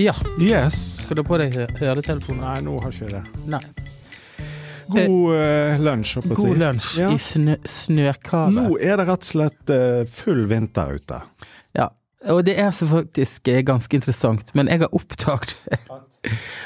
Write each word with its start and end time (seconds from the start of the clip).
Ja. 0.00 0.14
Yes. 0.40 0.76
Skal 1.04 1.16
du 1.18 1.22
ha 1.22 1.28
på 1.28 1.38
deg 1.42 1.54
hø- 1.56 1.66
høretelefoner? 1.78 2.42
Nei, 2.42 2.60
nå 2.64 2.78
har 2.82 2.92
ikke 2.94 3.08
jeg 3.08 3.16
det. 3.18 3.48
Nei. 3.52 3.62
God 4.92 5.34
eh, 5.38 5.78
lunsj, 5.80 6.14
holdt 6.18 6.28
på 6.32 6.34
å 6.34 6.40
si. 6.40 6.46
God 6.48 6.60
lunsj 6.62 6.92
Ja. 7.00 7.10
i 7.14 7.18
snø, 7.22 7.56
snøkavet. 7.70 8.56
Nå 8.56 8.78
er 8.82 8.96
det 8.98 9.06
rett 9.08 9.26
og 9.26 9.28
slett 9.28 9.72
eh, 9.72 10.00
full 10.10 10.46
vinter 10.50 10.96
ute. 10.98 11.20
Ja. 11.78 11.90
Og 12.32 12.42
det 12.46 12.56
er 12.60 12.70
så 12.74 12.86
faktisk 12.90 13.48
eh, 13.52 13.62
ganske 13.66 13.96
interessant, 13.98 14.52
men 14.58 14.68
jeg 14.70 14.82
har 14.84 14.92
oppdaget 14.94 15.56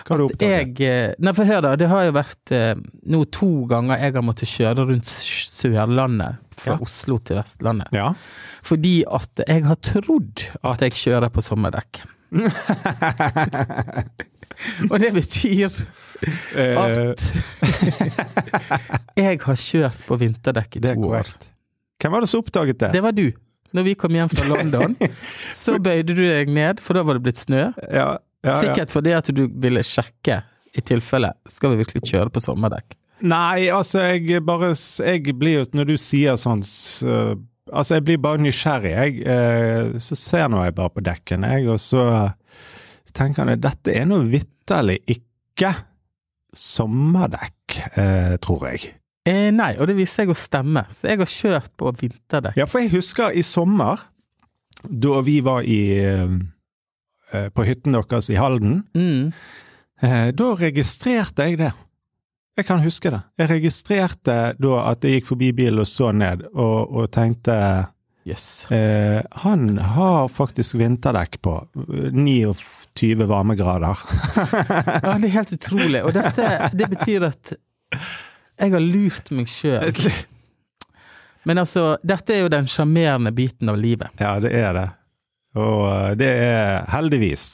Hva 0.06 0.10
har 0.10 0.18
du 0.20 0.24
oppdaget? 0.26 0.80
jeg 0.80 0.88
eh, 0.88 1.14
Nei, 1.24 1.32
for 1.36 1.48
hør 1.48 1.62
da, 1.64 1.70
det 1.80 1.86
har 1.88 2.02
jo 2.08 2.12
vært 2.16 2.52
eh, 2.52 2.74
nå 3.08 3.22
to 3.32 3.48
ganger 3.70 4.02
jeg 4.02 4.16
har 4.18 4.26
måttet 4.26 4.50
kjøre 4.52 4.84
rundt 4.90 5.08
Sørlandet 5.08 6.42
fra 6.56 6.74
Ja. 6.74 6.80
Oslo 6.84 7.16
til 7.24 7.38
Vestlandet. 7.40 7.88
Ja. 7.96 8.10
Fordi 8.64 8.98
at 9.08 9.42
jeg 9.46 9.64
har 9.68 9.80
trodd 9.84 10.44
at 10.64 10.84
jeg 10.84 10.92
kjører 10.96 11.32
på 11.32 11.44
sommerdekk. 11.44 12.02
Og 14.90 15.00
det 15.00 15.12
betyr 15.12 15.70
Eh, 16.56 16.76
at 16.80 17.22
jeg 19.18 19.40
har 19.42 19.58
kjørt 19.60 20.04
på 20.06 20.18
vinterdekk 20.20 20.78
i 20.78 20.84
to 20.86 21.10
år. 21.10 21.32
Hvem 22.00 22.14
var 22.14 22.24
det 22.24 22.30
som 22.30 22.44
oppdaget 22.44 22.80
det? 22.80 22.92
Det 22.96 23.02
var 23.04 23.16
du. 23.16 23.26
Når 23.76 23.86
vi 23.88 23.96
kom 23.98 24.14
hjem 24.16 24.30
fra 24.32 24.46
London, 24.52 24.94
så 25.56 25.76
bøyde 25.82 26.16
du 26.16 26.22
deg 26.24 26.52
ned, 26.52 26.80
for 26.82 26.96
da 26.96 27.04
var 27.06 27.18
det 27.18 27.26
blitt 27.26 27.40
snø. 27.40 27.68
Ja, 27.90 28.12
ja. 28.46 28.60
Sikkert 28.62 28.94
fordi 28.94 29.16
at 29.16 29.28
du 29.34 29.46
ville 29.50 29.82
sjekke 29.84 30.40
i 30.76 30.84
tilfelle 30.84 31.32
skal 31.50 31.74
vi 31.74 31.82
virkelig 31.82 32.06
kjøre 32.06 32.32
på 32.32 32.42
sommerdekk. 32.44 32.96
Nei, 33.26 33.66
altså, 33.72 34.02
jeg 34.12 34.42
bare 34.44 34.74
Jeg 35.00 35.32
blir 35.40 35.54
jo 35.54 35.62
Når 35.72 35.86
du 35.88 35.94
sier 35.96 36.34
sånn 36.36 36.60
så, 36.60 37.30
Altså, 37.72 37.96
jeg 37.96 38.04
blir 38.06 38.18
bare 38.22 38.38
nysgjerrig, 38.38 38.92
jeg. 38.94 39.16
Eh, 39.26 39.96
så 39.98 40.14
ser 40.18 40.48
nå 40.52 40.60
jeg 40.64 40.74
bare 40.76 40.92
på 40.94 41.02
dekken, 41.06 41.46
jeg, 41.50 41.66
og 41.72 41.80
så 41.82 42.04
tenker 43.16 43.48
jeg 43.50 43.62
dette 43.64 43.94
er 43.96 44.04
nå 44.06 44.20
vitterlig 44.30 45.00
ikke 45.16 45.72
sommerdekk, 46.56 47.78
eh, 47.98 48.36
tror 48.42 48.68
jeg. 48.70 48.92
Eh, 49.26 49.48
nei, 49.54 49.72
og 49.80 49.88
det 49.90 49.96
viser 49.98 50.24
jeg 50.24 50.34
å 50.34 50.38
stemme, 50.38 50.84
så 50.94 51.08
jeg 51.10 51.18
har 51.22 51.32
kjørt 51.32 51.72
på 51.80 51.90
vinterdekk. 51.98 52.56
Ja, 52.60 52.68
for 52.70 52.84
jeg 52.84 52.92
husker 52.94 53.34
i 53.34 53.42
sommer, 53.42 54.04
da 54.86 55.20
vi 55.26 55.40
var 55.42 55.66
i 55.66 55.80
eh, 55.98 57.48
på 57.50 57.66
hytten 57.66 57.96
deres 57.96 58.30
i 58.30 58.38
Halden, 58.38 58.84
Mm. 58.94 59.32
da 60.36 60.46
registrerte 60.60 61.42
jeg 61.48 61.58
det. 61.58 61.72
Jeg 62.56 62.66
kan 62.66 62.80
huske 62.80 63.10
det. 63.12 63.20
Jeg 63.38 63.50
registrerte 63.50 64.36
da 64.56 64.76
at 64.90 65.04
jeg 65.04 65.18
gikk 65.20 65.26
forbi 65.34 65.50
bilen 65.56 65.82
og 65.82 65.88
så 65.90 66.08
ned, 66.16 66.46
og, 66.54 66.88
og 66.96 67.10
tenkte 67.12 67.56
Yes. 68.26 68.66
eh, 68.74 69.20
Han 69.44 69.76
har 69.78 70.26
faktisk 70.32 70.74
vinterdekk 70.80 71.36
på. 71.46 71.52
29 72.10 73.26
varmegrader. 73.30 74.00
Ja, 75.04 75.12
det 75.20 75.28
er 75.28 75.34
helt 75.36 75.52
utrolig. 75.54 76.00
Og 76.02 76.10
dette, 76.16 76.48
det 76.74 76.88
betyr 76.90 77.28
at 77.28 77.52
jeg 78.56 78.72
har 78.72 78.82
lurt 78.82 79.30
meg 79.36 79.46
sjøl. 79.52 79.92
Men 81.46 81.60
altså, 81.62 81.92
dette 82.02 82.34
er 82.34 82.40
jo 82.46 82.50
den 82.50 82.66
sjarmerende 82.66 83.30
biten 83.36 83.70
av 83.70 83.78
livet. 83.78 84.10
Ja, 84.18 84.32
det 84.42 84.50
er 84.58 84.72
det. 84.74 84.86
Og 85.60 85.84
eh, 85.92 86.10
det 86.18 86.32
er 86.48 86.88
heldigvis. 86.96 87.46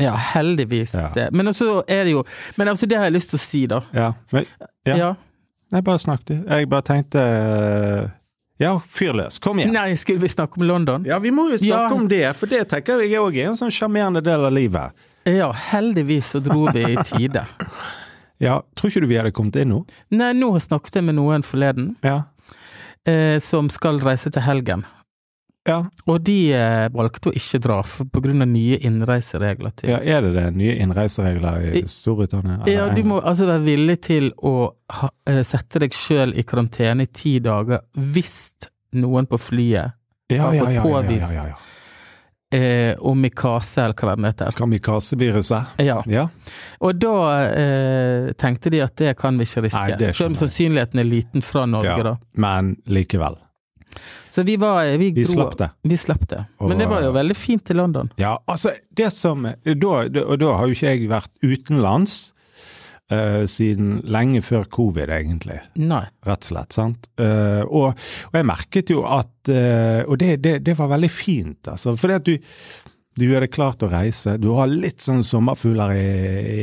Ja, 0.00 0.14
heldigvis. 0.34 0.94
Ja. 0.94 1.28
Men 1.32 1.52
så 1.54 1.82
er 1.86 2.04
det 2.08 2.12
jo 2.14 2.24
Men 2.56 2.68
altså, 2.72 2.86
det 2.88 2.96
har 2.98 3.04
jeg 3.10 3.12
lyst 3.18 3.30
til 3.34 3.38
å 3.38 3.42
si, 3.44 3.66
da. 3.70 3.80
Ja. 3.92 4.12
Men 4.32 4.46
Ja. 4.88 4.96
Ja. 4.96 5.10
Nei, 5.72 5.80
bare 5.86 5.98
snakk, 6.02 6.24
du. 6.26 6.34
Jeg 6.48 6.68
bare 6.68 6.82
tenkte 6.82 7.20
eh, 7.22 8.08
Ja, 8.60 8.74
fyr 8.88 9.12
løs. 9.16 9.38
Kom 9.40 9.60
igjen. 9.60 9.72
Nei, 9.72 9.94
skulle 9.96 10.20
vi 10.20 10.28
snakke 10.28 10.58
om 10.60 10.66
London? 10.68 11.04
Ja, 11.08 11.18
vi 11.22 11.30
må 11.32 11.46
jo 11.52 11.56
snakke 11.60 11.86
Ja. 11.88 11.94
om 11.94 12.08
det, 12.10 12.24
for 12.36 12.46
det 12.50 12.64
tenker 12.68 13.00
jeg 13.04 13.20
òg 13.20 13.36
er 13.38 13.48
en 13.52 13.56
sånn 13.60 13.70
sjarmerende 13.72 14.20
del 14.24 14.44
av 14.44 14.52
livet. 14.52 14.92
Ja, 15.28 15.52
heldigvis 15.52 16.32
så 16.34 16.40
dro 16.44 16.66
vi 16.72 16.84
i 16.92 16.96
tide. 17.04 17.46
Ja, 18.40 18.62
tror 18.74 18.88
ikke 18.88 19.02
du 19.02 19.06
vi 19.10 19.18
hadde 19.20 19.34
kommet 19.36 19.56
inn 19.60 19.68
nå? 19.68 19.82
Nei, 20.16 20.30
nå 20.32 20.46
snakket 20.64 20.94
jeg 20.96 21.04
med 21.04 21.18
noen 21.18 21.42
forleden 21.44 21.90
Ja. 22.02 22.22
eh, 23.04 23.36
som 23.44 23.68
skal 23.68 23.98
reise 24.00 24.30
til 24.32 24.40
helgen. 24.46 24.86
Ja. 25.68 25.82
Og 26.08 26.22
de 26.24 26.38
eh, 26.56 26.86
valgte 26.94 27.30
å 27.30 27.36
ikke 27.36 27.60
dra 27.60 27.78
på 27.84 28.22
grunn 28.24 28.40
av 28.40 28.48
nye 28.48 28.78
innreiseregler 28.88 29.74
til 29.76 29.92
ja, 29.92 29.98
er 30.00 30.24
det 30.24 30.30
det 30.38 30.46
nye 30.56 30.78
innreiseregler 30.80 31.66
i 31.76 31.82
Storbritannia? 31.90 32.62
Ja, 32.70 32.86
du 32.94 33.02
må 33.04 33.20
altså 33.20 33.48
være 33.50 33.66
villig 33.66 33.98
til 34.08 34.30
å 34.36 34.54
ha, 34.96 35.10
eh, 35.28 35.42
sette 35.46 35.82
deg 35.84 35.96
sjøl 35.96 36.32
i 36.32 36.46
karantene 36.48 37.04
i 37.04 37.12
ti 37.12 37.36
dager 37.44 37.84
hvis 37.92 38.38
noen 38.96 39.28
på 39.28 39.38
flyet 39.38 39.98
ja, 40.32 40.46
har 40.46 40.56
fått 40.56 40.72
ja, 40.78 40.86
påvist. 40.86 41.36
ja, 41.36 41.44
eh, 42.56 42.96
omikase, 42.98 43.84
eller 43.84 43.94
hva 44.00 44.16
det 44.16 44.32
heter. 44.32 44.56
Kamikazeviruset? 44.58 45.76
Ja. 45.84 46.00
Ja. 46.08 46.28
Og 46.80 46.96
da 47.02 47.14
eh, 47.50 48.32
tenkte 48.38 48.72
de 48.72 48.82
at 48.86 48.96
det 48.98 49.14
kan 49.20 49.38
vi 49.38 49.44
ikke 49.44 49.66
riske. 49.68 50.00
Selv 50.14 50.32
om 50.32 50.40
sannsynligheten 50.40 51.04
er 51.04 51.08
liten 51.08 51.44
fra 51.44 51.66
Norge, 51.68 52.00
da. 52.06 52.16
Men 52.40 52.74
likevel. 52.88 53.38
Så 54.30 54.44
vi 54.46 54.56
var 54.60 54.84
Vi, 55.00 55.12
Vi 55.16 55.24
slapp 55.24 55.56
det. 55.58 55.70
Vi 55.84 55.96
slapp 55.96 56.26
det. 56.28 56.44
Men 56.60 56.78
det 56.78 56.88
var 56.90 57.02
jo 57.02 57.12
veldig 57.12 57.36
fint 57.36 57.70
i 57.70 57.74
London. 57.78 58.10
Ja, 58.16 58.38
altså, 58.46 58.72
det 58.96 59.12
som 59.12 59.42
da- 59.44 60.26
Og 60.26 60.38
da 60.38 60.52
har 60.56 60.66
jo 60.66 60.74
ikke 60.74 60.94
jeg 60.96 61.08
vært 61.10 61.30
utenlands 61.42 62.32
Uh, 63.10 63.42
siden 63.50 64.04
lenge 64.06 64.38
før 64.38 64.68
covid, 64.70 65.10
egentlig. 65.10 65.56
Nei. 65.82 66.04
rett 66.22 66.44
og 66.44 66.48
slett. 66.52 66.72
sant? 66.76 67.08
Uh, 67.18 67.64
og, 67.66 67.98
og 68.30 68.36
jeg 68.38 68.46
merket 68.46 68.92
jo 68.94 69.00
at 69.02 69.50
uh, 69.50 70.04
Og 70.06 70.14
det, 70.20 70.36
det, 70.44 70.52
det 70.62 70.76
var 70.78 70.92
veldig 70.92 71.10
fint, 71.10 71.58
altså. 71.72 71.96
Fordi 71.98 72.14
at 72.14 72.28
du, 72.28 72.36
du 73.18 73.24
gjør 73.26 73.42
det 73.42 73.50
klart 73.50 73.82
å 73.82 73.90
reise. 73.90 74.36
Du 74.38 74.52
har 74.54 74.70
litt 74.70 75.02
sånn 75.02 75.24
sommerfugler 75.26 75.96
i, 75.98 76.06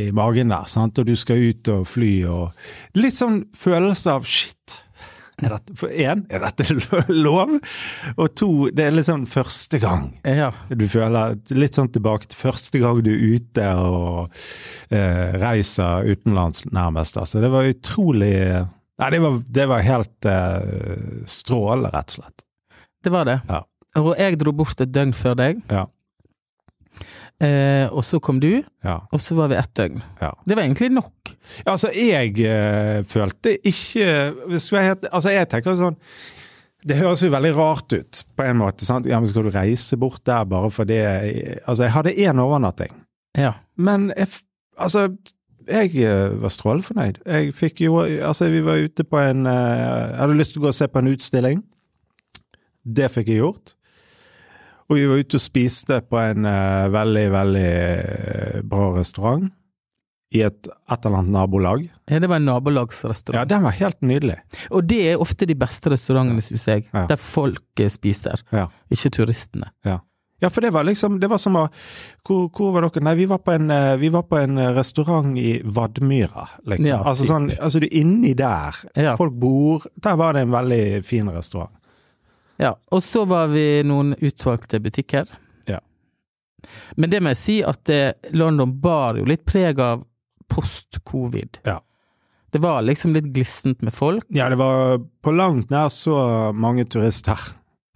i 0.05 0.11
magen 0.15 0.55
der, 0.55 0.71
sant? 0.71 0.97
og 1.03 1.09
du 1.11 1.17
skal 1.19 1.49
ut 1.49 1.67
og 1.73 1.83
fly 1.91 2.13
og 2.31 2.55
Litt 2.95 3.17
sånn 3.19 3.41
følelse 3.51 4.15
av 4.15 4.23
shit. 4.31 4.77
Er 5.37 5.53
dette, 5.53 5.75
for 5.77 5.93
én, 5.93 6.23
er 6.33 6.41
dette 6.41 6.65
lov? 7.13 7.51
Og 8.17 8.31
to, 8.39 8.47
det 8.73 8.87
er 8.87 8.95
liksom 8.95 9.27
første 9.29 9.77
gang. 9.83 10.07
Ja. 10.25 10.49
Du 10.73 10.87
føler 10.89 11.35
litt 11.53 11.77
sånn 11.77 11.91
tilbake 11.93 12.31
til 12.31 12.39
første 12.39 12.81
gang 12.81 13.03
du 13.05 13.11
er 13.13 13.35
ute 13.37 13.67
og 13.77 14.39
eh, 14.89 15.37
reiser 15.37 16.09
utenlands, 16.09 16.65
nærmest. 16.73 17.19
Altså, 17.21 17.43
det 17.43 17.51
var 17.53 17.69
utrolig 17.69 18.33
Nei, 18.97 19.11
det 19.13 19.19
var, 19.21 19.35
det 19.53 19.65
var 19.69 19.83
helt 19.85 20.25
eh, 20.25 20.71
strålende, 21.29 21.91
rett 21.93 22.15
og 22.15 22.23
slett. 22.23 22.45
Det 23.05 23.13
var 23.13 23.27
det. 23.29 23.35
Ja. 23.45 23.59
Og 24.01 24.09
jeg 24.17 24.39
dro 24.41 24.55
bort 24.57 24.81
et 24.81 24.89
døgn 24.93 25.13
før 25.17 25.37
deg, 25.37 25.61
Ja. 25.69 25.85
Eh, 27.43 27.85
og 27.91 28.03
så 28.05 28.19
kom 28.23 28.39
du, 28.41 28.63
ja, 28.83 28.97
og 29.11 29.21
så 29.21 29.35
var 29.37 29.51
vi 29.51 29.59
ett 29.59 29.73
døgn. 29.77 30.01
ja. 30.21 30.31
Det 30.45 30.55
var 30.57 30.63
egentlig 30.63 30.89
nok. 30.95 31.35
Altså, 31.65 31.91
jeg 31.93 32.33
eh, 32.43 33.03
følte 33.07 33.55
ikke 33.61 34.03
jeg, 34.03 34.97
Altså, 35.11 35.29
jeg 35.31 35.47
tenker 35.49 35.77
sånn 35.79 35.95
Det 36.87 36.97
høres 36.99 37.23
jo 37.23 37.29
veldig 37.33 37.53
rart 37.57 37.93
ut, 37.93 38.23
på 38.35 38.43
en 38.43 38.57
måte. 38.59 38.85
sant? 38.85 39.07
Ja, 39.09 39.19
men 39.19 39.29
Skal 39.29 39.47
du 39.47 39.51
reise 39.53 39.97
bort 39.97 40.23
der 40.25 40.43
bare 40.45 40.69
fordi 40.71 40.99
Altså, 41.65 41.83
jeg 41.83 41.91
hadde 41.95 42.13
én 42.15 42.39
overnatting. 42.39 42.93
Ja. 43.37 43.53
Men 43.75 44.11
jeg, 44.17 44.27
altså, 44.77 45.07
jeg 45.67 45.95
eh, 45.99 46.35
var 46.41 46.49
strålfornøyd. 46.53 47.21
Jeg 47.25 47.53
fikk 47.55 47.81
jo 47.81 48.01
Altså, 48.03 48.49
vi 48.49 48.61
var 48.65 48.79
ute 48.81 49.03
på 49.03 49.19
en 49.19 49.45
eh, 49.45 49.53
Jeg 49.53 50.19
hadde 50.21 50.37
lyst 50.39 50.55
til 50.55 50.61
å 50.61 50.67
gå 50.67 50.71
og 50.73 50.77
se 50.77 50.87
på 50.87 50.99
en 51.03 51.11
utstilling. 51.13 51.63
Det 52.87 53.09
fikk 53.11 53.27
jeg 53.33 53.41
gjort. 53.43 53.73
Og 54.89 54.95
vi 54.95 55.05
var 55.09 55.19
ute 55.19 55.35
og 55.35 55.43
spiste 55.43 55.99
på 56.07 56.19
en 56.21 56.45
uh, 56.47 56.87
veldig, 56.93 57.25
veldig 57.33 57.63
eh, 57.67 58.59
bra 58.63 58.91
restaurant. 58.95 59.49
I 60.35 60.41
et, 60.43 60.67
et 60.67 61.05
eller 61.07 61.21
annet 61.21 61.31
nabolag. 61.31 61.85
Ja, 62.11 62.19
Det 62.19 62.27
var 62.27 62.35
en 62.41 62.45
nabolagsrestaurant. 62.49 63.39
Ja, 63.39 63.45
den 63.47 63.63
var 63.63 63.71
helt 63.77 64.01
nydelig. 64.03 64.35
Og 64.75 64.83
det 64.87 64.97
er 65.13 65.21
ofte 65.23 65.47
de 65.47 65.55
beste 65.55 65.87
restaurantene, 65.93 66.43
syns 66.43 66.65
jeg, 66.67 66.83
Ja. 66.93 67.05
der 67.07 67.15
folk 67.19 67.79
eh, 67.79 67.87
spiser, 67.91 68.43
Ja. 68.51 68.65
ikke 68.91 69.11
turistene. 69.21 69.71
Ja. 69.87 69.99
Ja, 70.39 70.49
for 70.53 70.61
det 70.61 70.69
var 70.71 70.83
liksom 70.85 71.15
Det 71.19 71.29
var 71.31 71.39
som 71.41 71.55
å 71.57 71.63
Hvor, 72.23 72.49
hvor 72.53 72.71
var 72.75 72.83
dere? 72.85 73.01
Nei, 73.01 73.15
vi 73.15 73.25
var 73.25 73.39
på 73.41 73.55
en, 73.55 73.71
vi 73.97 74.09
var 74.13 74.21
på 74.29 74.37
en 74.37 74.59
restaurant 74.75 75.31
i 75.37 75.61
Vadmyra, 75.65 76.43
liksom. 76.67 77.01
Altså 77.07 77.25
sånn 77.25 77.47
Altså, 77.57 77.79
du 77.81 77.87
er 77.87 77.95
inni 77.97 78.35
der. 78.37 78.77
Folk 79.17 79.33
bor 79.33 79.87
Der 79.97 80.15
var 80.15 80.33
det 80.37 80.43
en 80.45 80.51
veldig 80.53 81.03
fin 81.07 81.27
restaurant. 81.33 81.71
Ja, 82.57 82.73
og 82.91 83.03
så 83.05 83.25
var 83.29 83.51
vi 83.53 83.83
noen 83.85 84.15
utvalgte 84.17 84.79
butikker. 84.81 85.29
Ja. 85.69 85.79
Men 86.95 87.11
det 87.13 87.21
må 87.21 87.33
jeg 87.33 87.41
si 87.41 87.57
at 87.65 87.89
eh, 87.93 88.15
London 88.33 88.73
bar 88.81 89.19
jo 89.19 89.27
litt 89.29 89.45
preg 89.45 89.79
av 89.83 90.05
post-covid. 90.49 91.61
Ja. 91.67 91.79
Det 92.51 92.61
var 92.63 92.81
liksom 92.81 93.13
litt 93.13 93.27
glissent 93.35 93.81
med 93.85 93.93
folk. 93.93 94.25
Ja, 94.33 94.49
det 94.49 94.57
var 94.57 94.97
på 95.21 95.33
langt 95.35 95.69
nær 95.69 95.91
så 95.93 96.17
mange 96.55 96.87
turister. 96.89 97.37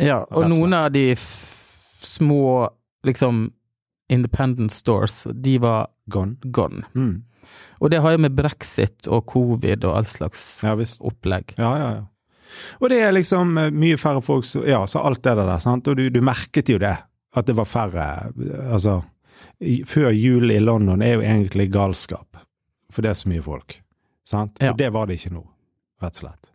Ja, 0.01 0.21
og 0.29 0.49
noen 0.51 0.75
av 0.75 0.91
de 0.91 1.15
små 1.15 2.69
liksom 3.07 3.47
independent 4.11 4.71
stores, 4.71 5.23
de 5.33 5.57
var 5.63 5.87
Gone. 6.11 6.35
gone. 6.43 6.83
Mm. 6.93 7.23
Og 7.79 7.89
det 7.89 8.01
har 8.03 8.13
jo 8.13 8.21
med 8.21 8.35
brexit 8.35 9.07
og 9.07 9.25
covid 9.31 9.85
og 9.87 10.01
all 10.01 10.09
slags 10.09 10.41
Ja 10.65 10.75
opplegg. 10.75 11.55
Ja, 11.57 11.71
ja, 11.79 11.91
ja. 11.95 12.03
Og 12.79 12.91
det 12.91 12.99
er 13.05 13.15
liksom 13.15 13.57
eh, 13.57 13.71
mye 13.71 13.99
færre 13.99 14.21
folk 14.25 14.45
som 14.47 14.65
Ja, 14.67 14.83
så 14.87 15.03
alt 15.05 15.23
det 15.23 15.35
der, 15.39 15.55
sant. 15.63 15.87
Og 15.87 15.97
du, 15.97 16.09
du 16.09 16.21
merket 16.25 16.69
jo 16.69 16.79
det. 16.81 16.97
At 17.35 17.47
det 17.47 17.55
var 17.55 17.69
færre. 17.69 18.05
Altså 18.67 19.01
før 19.87 20.11
jul 20.11 20.51
i 20.51 20.59
London 20.59 21.01
er 21.01 21.17
jo 21.17 21.25
egentlig 21.25 21.69
galskap. 21.73 22.39
For 22.91 23.05
det 23.05 23.13
er 23.13 23.19
så 23.19 23.29
mye 23.31 23.43
folk. 23.45 23.77
Sant? 24.27 24.61
Ja. 24.61 24.71
Og 24.73 24.79
det 24.79 24.89
var 24.93 25.07
det 25.09 25.19
ikke 25.19 25.33
nå, 25.35 25.43
rett 26.01 26.17
og 26.17 26.25
slett. 26.25 26.51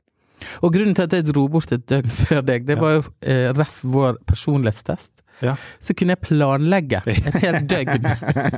Og 0.62 0.74
grunnen 0.74 0.96
til 0.96 1.06
at 1.06 1.16
jeg 1.16 1.28
dro 1.30 1.46
bort 1.52 1.72
et 1.74 1.86
døgn 1.88 2.12
før 2.22 2.42
deg, 2.46 2.66
det 2.68 2.78
var 2.80 2.98
jo 2.98 3.04
eh, 3.22 3.48
ref 3.56 3.80
vår 3.86 4.20
personlighetstest. 4.28 5.22
Ja. 5.44 5.52
Så 5.82 5.92
kunne 5.96 6.14
jeg 6.16 6.22
planlegge 6.24 7.02
et 7.12 7.40
helt 7.42 7.66
døgn 7.68 8.06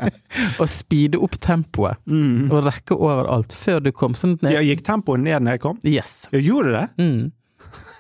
og 0.60 0.68
speede 0.70 1.18
opp 1.22 1.38
tempoet 1.42 1.98
og 2.06 2.60
rekke 2.68 2.94
overalt 2.98 3.54
før 3.56 3.82
du 3.82 3.90
kom. 3.94 4.14
Sånn 4.18 4.36
jeg... 4.42 4.54
Ja, 4.54 4.62
gikk 4.64 4.84
tempoet 4.86 5.24
ned 5.24 5.44
når 5.44 5.58
jeg 5.58 5.64
kom? 5.64 5.82
Yes. 5.86 6.20
Jeg 6.34 6.46
gjorde 6.50 6.76
det? 6.76 6.86
Mm. 7.02 7.20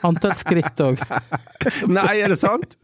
Antall 0.06 0.34
skritt 0.38 0.78
òg. 0.84 1.00
Nei, 1.96 2.20
er 2.22 2.30
det 2.30 2.38
sant? 2.38 2.76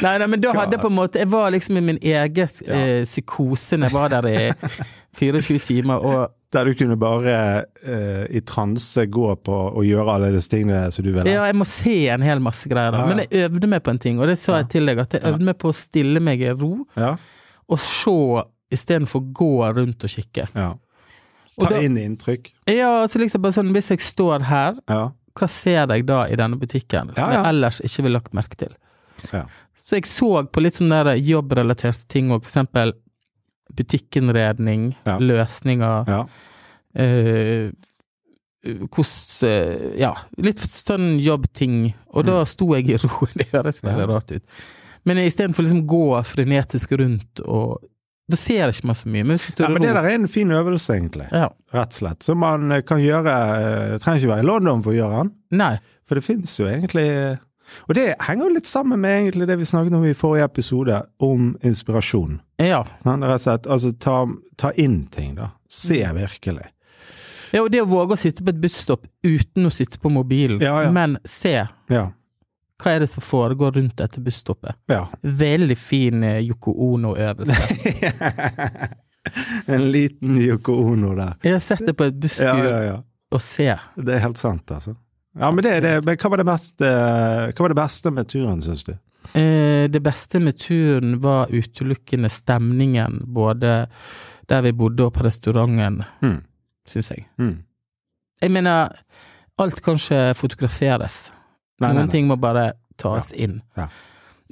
Nei, 0.00 0.14
nei, 0.18 0.26
men 0.32 0.40
da 0.40 0.52
hadde 0.56 0.78
jeg 0.78 0.80
på 0.80 0.88
en 0.88 0.96
måte 0.96 1.20
Jeg 1.20 1.28
var 1.32 1.50
liksom 1.52 1.76
i 1.76 1.82
min 1.84 1.98
egen 2.00 2.48
eh, 2.64 3.02
psykose 3.04 3.76
når 3.76 3.90
jeg 3.90 3.94
var 3.96 4.14
der 4.14 4.28
i 4.30 4.38
24 5.18 5.58
timer, 5.66 6.00
og 6.00 6.32
Der 6.52 6.64
du 6.68 6.72
kunne 6.76 6.96
bare 7.00 7.34
uh, 7.84 8.24
i 8.32 8.40
transe 8.48 9.04
gå 9.12 9.28
på 9.44 9.58
og 9.72 9.84
gjøre 9.88 10.14
alle 10.16 10.32
disse 10.34 10.52
tingene 10.52 10.86
som 10.92 11.04
du 11.04 11.10
ville? 11.12 11.28
Ja, 11.32 11.44
jeg 11.48 11.56
må 11.60 11.64
se 11.68 11.94
en 12.12 12.24
hel 12.24 12.40
masse 12.44 12.68
greier. 12.68 12.92
da. 12.96 13.04
Men 13.08 13.22
jeg 13.24 13.46
øvde 13.46 13.70
meg 13.72 13.82
på 13.84 13.92
en 13.94 14.00
ting, 14.00 14.20
og 14.20 14.28
det 14.28 14.38
sa 14.40 14.58
jeg 14.62 14.68
til 14.74 14.88
deg, 14.88 15.00
at 15.04 15.16
jeg 15.16 15.24
øvde 15.32 15.48
meg 15.48 15.56
på 15.60 15.70
å 15.72 15.76
stille 15.76 16.20
meg 16.20 16.40
i 16.44 16.52
ro 16.52 16.74
Ja. 16.96 17.14
og 17.68 17.80
se 17.80 18.16
istedenfor 18.72 19.24
gå 19.36 19.52
rundt 19.76 20.04
og 20.04 20.12
kikke. 20.16 20.48
ja. 20.56 20.72
Og 21.60 21.66
Ta 21.68 21.74
da- 21.74 21.80
inn 21.84 21.98
inntrykk. 22.00 22.46
Ja, 22.72 23.02
altså 23.02 23.18
liksom 23.20 23.42
bare 23.44 23.52
sånn, 23.52 23.72
Hvis 23.76 23.90
jeg 23.92 24.00
står 24.00 24.44
her, 24.48 24.78
Ja. 24.88 25.10
Hva 25.38 25.48
ser 25.50 25.86
jeg 25.90 26.06
da 26.08 26.24
i 26.28 26.38
denne 26.38 26.58
butikken 26.60 27.14
som 27.16 27.32
jeg 27.32 27.44
ellers 27.48 27.80
ikke 27.84 28.06
ville 28.06 28.18
lagt 28.20 28.34
merke 28.36 28.58
til? 28.64 28.74
Ja. 29.32 29.44
Så 29.78 29.98
jeg 29.98 30.08
så 30.10 30.30
på 30.46 30.62
litt 30.62 30.76
sånne 30.78 31.16
jobbrelaterte 31.18 32.06
ting 32.10 32.32
òg, 32.32 32.42
for 32.44 32.52
eksempel 32.52 32.94
butikkinnredning, 33.72 34.92
løsninger 35.22 36.10
ja. 36.12 36.20
eh, 37.00 37.72
hvordan 38.62 39.48
eh, 39.48 39.86
Ja, 39.98 40.12
litt 40.38 40.62
sånn 40.62 41.16
jobbting. 41.22 41.88
Og 42.14 42.26
da 42.28 42.42
sto 42.46 42.68
jeg 42.76 42.92
i 42.92 42.98
ro. 43.00 43.26
Det 43.38 43.48
høres 43.52 43.82
veldig 43.82 44.06
Mm. 44.06 44.12
Rart 44.12 44.34
ut. 44.36 44.62
Men 45.08 45.18
istedenfor 45.18 45.64
liksom 45.64 45.86
gå 45.90 46.04
frenetisk 46.22 46.92
rundt 47.00 47.42
og 47.42 47.80
Da 48.30 48.36
ser 48.38 48.68
ikke 48.70 48.86
man 48.86 48.94
så 48.96 49.08
mye. 49.10 49.24
Men 49.26 49.36
hvis 49.36 49.54
du 49.58 49.62
ja 49.64 49.68
men 49.68 49.82
det 49.82 49.94
der 49.94 50.04
er 50.08 50.14
en 50.14 50.28
fin 50.28 50.50
øvelse, 50.54 50.94
egentlig. 50.94 51.26
ja. 51.32 51.48
Rett 51.74 51.92
og 51.92 51.98
slett. 51.98 52.22
Som 52.22 52.38
man 52.38 52.70
eh, 52.72 52.82
kan 52.86 53.00
gjøre 53.02 53.32
eh, 53.58 53.96
Trenger 53.98 54.20
ikke 54.22 54.28
være 54.34 54.44
i 54.44 54.46
London 54.46 54.82
for 54.84 54.92
å 54.92 54.94
gjøre 54.96 55.18
den. 55.24 55.32
Nei. 55.58 55.72
For 56.06 56.14
det 56.18 56.24
finnes 56.24 56.52
jo 56.60 56.66
egentlig 56.68 57.06
Og 57.88 57.94
det 57.96 58.04
henger 58.26 58.44
jo 58.48 58.54
litt 58.54 58.66
sammen 58.68 59.00
med 59.00 59.18
egentlig 59.22 59.46
det 59.48 59.56
vi 59.58 59.64
snakket 59.64 59.94
om 59.96 60.04
i 60.04 60.14
forrige 60.18 60.44
episode, 60.44 60.96
om 61.24 61.56
inspirasjon. 61.64 62.40
Ja. 62.60 62.82
Ja, 63.04 63.14
Rett 63.16 63.32
og 63.38 63.40
slett, 63.46 63.66
altså 63.66 63.92
ta, 63.98 64.16
ta 64.60 64.72
inn 64.76 65.06
ting, 65.06 65.34
da. 65.38 65.50
Se 65.68 66.02
Mm. 66.04 66.16
virkelig. 66.20 66.66
ja. 67.52 67.62
Og 67.62 67.70
det 67.72 67.80
å 67.82 67.86
våge 67.88 68.12
å 68.12 68.18
sitte 68.20 68.44
på 68.44 68.50
et 68.52 68.60
busstopp 68.60 69.06
uten 69.24 69.66
å 69.66 69.70
sitte 69.72 69.98
på 69.98 70.10
mobilen, 70.12 70.60
Ja, 70.60 70.82
ja. 70.82 70.90
men 70.92 71.18
se 71.24 71.66
Ja. 71.88 72.10
Hva 72.82 72.90
er 72.96 73.04
det 73.04 73.08
som 73.12 73.22
foregår 73.24 73.72
rundt 73.78 73.96
dette 74.00 74.20
busstoppet. 74.20 74.74
ja. 74.90 75.04
Veldig 75.22 75.76
fin 75.78 76.22
eh, 76.24 76.40
Yoko 76.48 76.74
Ono-øvelse. 76.90 77.62
En 79.66 79.84
liten 79.92 80.38
Yoko 80.42 80.72
Ono 80.82 81.14
der. 81.14 81.34
Jeg 81.46 81.52
har 81.54 81.60
sett 81.62 81.84
det 81.86 81.94
på 81.94 82.04
et 82.10 82.16
busskur 82.18 82.58
Ja, 82.66 82.80
ja, 82.82 82.96
og 83.32 83.40
ser. 83.42 83.80
Det 83.94 84.16
er 84.16 84.24
helt 84.24 84.40
sant, 84.40 84.70
altså. 84.74 84.96
Ja, 85.38 85.50
men, 85.54 85.62
det, 85.64 85.76
det, 85.84 85.92
men 86.04 86.16
hva, 86.18 86.30
var 86.34 86.42
det 86.42 86.46
beste, 86.48 86.88
hva 87.54 87.64
var 87.64 87.72
det 87.72 87.78
beste 87.78 88.10
med 88.12 88.28
turen, 88.28 88.58
syns 88.66 88.82
du? 88.84 88.92
Eh, 89.38 89.86
det 89.94 90.02
beste 90.04 90.40
med 90.42 90.58
turen 90.60 91.14
var 91.22 91.52
utelukkende 91.54 92.28
stemningen, 92.34 93.20
både 93.32 93.86
der 94.50 94.66
vi 94.66 94.74
bodde 94.76 95.06
og 95.06 95.14
på 95.16 95.24
restauranten, 95.24 96.02
Mm. 96.20 96.40
syns 96.90 97.12
jeg. 97.14 97.24
Mm. 97.38 97.54
Jeg 98.42 98.50
mener, 98.58 98.90
alt 99.62 99.80
kan 99.86 99.94
ikke 100.02 100.34
fotograferes. 100.34 101.28
Nei, 101.82 101.90
nei, 101.92 102.00
Noen 102.00 102.08
nei. 102.08 102.14
ting 102.16 102.30
må 102.30 102.38
bare 102.40 102.72
tas 103.00 103.32
inn. 103.34 103.60
Ja. 103.78 103.88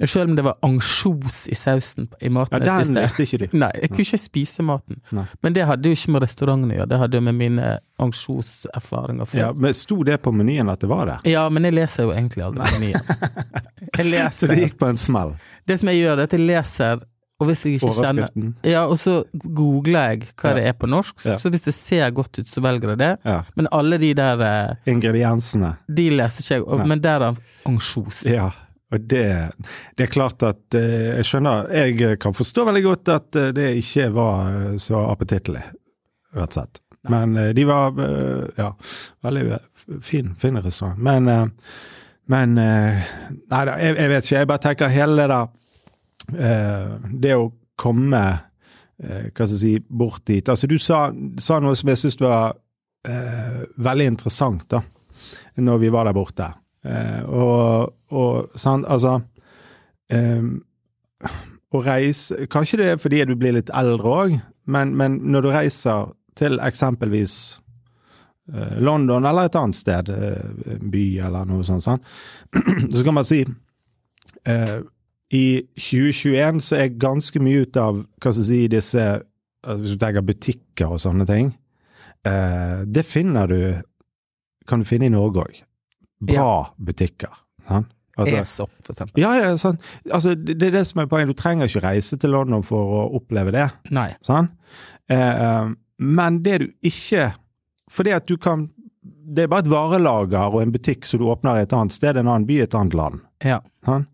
Selv 0.01 0.31
om 0.31 0.35
det 0.35 0.41
var 0.41 0.55
ansjos 0.65 1.43
i 1.51 1.53
sausen 1.53 2.07
i 2.19 2.25
Ja, 2.25 2.31
maten 2.33 2.57
jeg 2.57 2.65
den 2.65 2.85
spiste. 2.87 3.01
likte 3.03 3.23
ikke 3.27 3.39
de. 3.43 3.57
Nei, 3.61 3.69
jeg 3.83 3.89
kunne 3.91 4.05
ikke 4.07 4.17
spise 4.17 4.63
maten. 4.65 4.97
Nei. 5.13 5.25
Men 5.45 5.53
det 5.53 5.65
hadde 5.69 5.91
jo 5.91 5.93
ikke 5.93 6.13
med 6.15 6.23
restauranten 6.25 6.71
å 6.73 6.77
gjøre, 6.79 6.89
det 6.89 6.99
hadde 7.03 7.19
jo 7.19 7.25
med 7.27 7.37
mine 7.37 7.67
ansjoserfaringer 8.01 9.25
før. 9.29 9.39
Ja, 9.43 9.51
men 9.53 9.73
Sto 9.77 9.99
det 10.07 10.17
på 10.25 10.33
menyen 10.33 10.71
at 10.73 10.81
det 10.81 10.89
var 10.89 11.05
det? 11.05 11.19
Ja, 11.31 11.43
men 11.53 11.67
jeg 11.69 11.75
leser 11.77 12.07
jo 12.09 12.15
egentlig 12.15 12.43
aldri 12.47 12.65
menyen. 12.79 13.13
Jeg 13.97 14.31
Så 14.39 14.47
det 14.49 14.57
gikk 14.63 14.77
på 14.81 14.89
en 14.89 14.97
smell? 14.97 15.35
Det 15.67 15.77
som 15.81 15.91
jeg 15.91 16.01
gjør, 16.01 16.17
er 16.17 16.23
at 16.29 16.33
jeg 16.37 16.45
leser, 16.47 17.03
og 17.41 17.47
hvis 17.49 17.63
jeg 17.65 17.79
ikke 17.79 17.91
kjenner 17.97 18.53
Ja, 18.69 18.83
og 18.85 18.99
så 19.01 19.23
googler 19.41 20.11
jeg 20.13 20.27
hva 20.37 20.51
Ja. 20.51 20.55
det 20.59 20.65
er 20.69 20.73
på 20.77 20.87
norsk, 20.91 21.17
Ja. 21.25 21.37
så 21.41 21.49
hvis 21.49 21.63
det 21.65 21.73
ser 21.73 22.11
godt 22.13 22.37
ut, 22.39 22.45
så 22.47 22.61
velger 22.61 22.93
jeg 22.93 22.97
det. 23.01 23.11
Ja. 23.25 23.39
Men 23.57 23.67
alle 23.73 23.97
de 23.97 24.13
der, 24.13 24.41
eh, 24.45 24.75
Ingrediensene? 24.93 25.75
de 25.89 26.09
leser 26.13 26.41
ikke 26.45 26.55
jeg, 26.59 26.67
og- 26.67 26.87
men 26.87 27.01
der 27.01 27.19
er 27.31 27.35
ansjos. 27.65 28.23
Ja. 28.29 28.51
Og 28.91 28.99
det, 29.07 29.51
det 29.97 30.03
er 30.03 30.11
klart 30.11 30.43
at 30.43 30.75
eh, 30.75 31.15
Jeg 31.17 31.23
skjønner 31.23 31.69
Jeg 31.71 32.19
kan 32.19 32.33
forstå 32.33 32.65
veldig 32.67 32.83
godt 32.83 33.07
at 33.09 33.35
eh, 33.39 33.51
det 33.55 33.69
ikke 33.79 34.09
var 34.13 34.47
eh, 34.51 34.77
så 34.77 34.99
appetittlig, 35.09 35.63
rett 36.35 36.57
og 36.57 36.57
slett. 36.57 36.79
Men 37.09 37.37
eh, 37.37 37.53
de 37.53 37.63
var 37.65 37.95
eh, 37.97 38.49
ja, 38.57 38.71
veldig 39.23 39.59
fin, 40.03 40.35
fin 40.37 40.57
restaurant. 40.61 40.99
Men, 40.99 41.51
men 42.27 42.53
Nei 42.55 43.65
da, 43.65 43.77
jeg, 43.79 43.95
jeg 43.97 44.09
vet 44.11 44.23
ikke. 44.27 44.37
Jeg 44.37 44.47
bare 44.51 44.63
tenker 44.67 44.91
hele 44.91 45.15
det 45.23 45.29
der 45.31 45.47
Det 46.29 47.31
å 47.35 47.49
komme 47.81 48.23
eh, 49.01 49.29
Hva 49.31 49.45
skal 49.45 49.55
jeg 49.55 49.61
si 49.61 49.73
bort 49.89 50.25
dit 50.29 50.49
Altså, 50.49 50.69
du 50.69 50.77
sa, 50.81 51.09
sa 51.41 51.59
noe 51.63 51.77
som 51.77 51.91
jeg 51.91 52.01
syns 52.01 52.19
var 52.21 52.57
eh, 53.07 53.63
veldig 53.81 54.09
interessant, 54.13 54.67
da, 54.71 54.81
når 55.61 55.81
vi 55.81 55.93
var 55.93 56.07
der 56.07 56.17
borte. 56.17 56.51
Eh, 56.85 57.21
og, 57.29 57.93
og 58.17 58.59
sant, 58.59 58.87
altså 58.89 59.19
eh, 60.11 60.45
Å 61.71 61.81
reise 61.85 62.47
Kanskje 62.51 62.81
det 62.81 62.87
er 62.89 63.01
fordi 63.01 63.23
du 63.29 63.35
blir 63.37 63.53
litt 63.53 63.69
eldre 63.77 64.15
òg, 64.25 64.37
men, 64.71 64.95
men 64.97 65.19
når 65.33 65.45
du 65.45 65.51
reiser 65.53 66.13
til 66.37 66.57
eksempelvis 66.63 67.35
eh, 68.53 68.79
London 68.81 69.27
eller 69.27 69.49
et 69.49 69.57
annet 69.59 69.77
sted, 69.77 70.09
eh, 70.09 70.79
by 70.81 71.05
eller 71.27 71.49
noe 71.49 71.65
sånt, 71.67 71.85
sånn 71.85 72.01
så 72.95 73.05
kan 73.05 73.17
man 73.17 73.27
si 73.27 73.43
eh, 73.45 74.79
I 75.31 75.61
2021 75.79 76.59
så 76.65 76.77
er 76.81 76.97
ganske 76.99 77.39
mye 77.43 77.63
ut 77.63 77.77
av 77.79 78.01
hva 78.01 78.33
skal 78.33 78.41
jeg 78.41 78.49
si, 78.49 78.61
disse 78.71 79.05
altså 79.61 79.77
Hvis 79.83 79.93
du 79.95 80.01
tenker 80.01 80.25
butikker 80.25 80.95
og 80.95 80.99
sånne 80.99 81.25
ting, 81.29 81.51
eh, 82.27 82.81
det 82.83 83.05
finner 83.05 83.47
du 83.47 83.61
Kan 84.67 84.81
du 84.81 84.85
finne 84.85 85.07
i 85.07 85.13
Norge 85.13 85.43
òg. 85.43 85.63
Bra 86.21 86.73
butikker. 86.77 87.33
Sant? 87.67 87.89
Altså, 88.19 88.35
ESOP, 88.41 88.71
for 88.85 88.93
eksempel. 88.93 89.21
ja, 89.23 89.31
ja, 89.39 89.51
sånn. 89.57 89.77
altså, 90.11 90.35
det, 90.35 90.57
det 90.59 90.67
er 90.67 90.75
det 90.75 90.83
som 90.89 91.01
er 91.01 91.07
poenget. 91.09 91.31
Du 91.31 91.39
trenger 91.39 91.69
ikke 91.69 91.83
reise 91.85 92.17
til 92.19 92.33
London 92.35 92.63
for 92.65 92.97
å 92.97 93.01
oppleve 93.17 93.53
det. 93.55 93.67
Nei. 93.95 94.09
Sånn? 94.25 94.51
Eh, 95.09 95.17
eh, 95.17 95.71
men 96.01 96.41
det 96.45 96.57
du 96.61 96.67
ikke 96.87 97.31
Fordi 97.91 98.13
at 98.15 98.25
du 98.25 98.37
kan 98.41 98.69
Det 99.03 99.43
er 99.43 99.49
bare 99.51 99.65
et 99.65 99.69
varelager 99.69 100.53
og 100.53 100.61
en 100.61 100.71
butikk 100.73 101.05
som 101.05 101.19
du 101.21 101.27
åpner 101.29 101.59
i 101.59 101.65
et 101.65 101.73
annet 101.75 101.93
sted, 101.93 102.17
en 102.17 102.27
annen 102.27 102.47
by, 102.47 102.61
et 102.63 102.75
annet 102.77 102.95
land. 102.97 103.21
Ja. 103.45 103.59
Sant? 103.85 104.09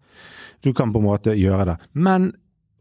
Du 0.64 0.74
kan 0.74 0.94
på 0.94 1.00
en 1.00 1.06
måte 1.08 1.36
gjøre 1.38 1.66
det. 1.72 1.78
Men 1.94 2.32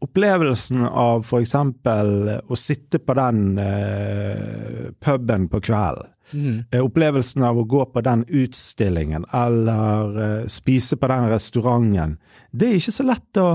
opplevelsen 0.01 0.83
av 0.85 1.25
eksempel 1.39 2.29
å 2.47 2.57
sitte 2.57 2.99
på 3.01 3.15
den 3.17 3.57
eh, 3.61 4.91
puben 5.03 5.49
på 5.49 5.61
kvelden, 5.61 6.13
Mm. 6.33 6.65
Eh, 6.71 6.81
Opplevelsen 6.83 7.43
av 7.47 7.55
å 7.55 7.63
gå 7.63 7.85
på 7.85 8.01
den 8.03 8.25
utstillingen 8.27 9.23
eller 9.31 10.17
eh, 10.41 10.45
spise 10.51 10.97
på 10.99 11.07
den 11.07 11.29
restauranten, 11.31 12.17
det 12.51 12.67
er 12.67 12.81
ikke 12.81 12.91
så 12.97 13.05
lett 13.07 13.39
å, 13.39 13.45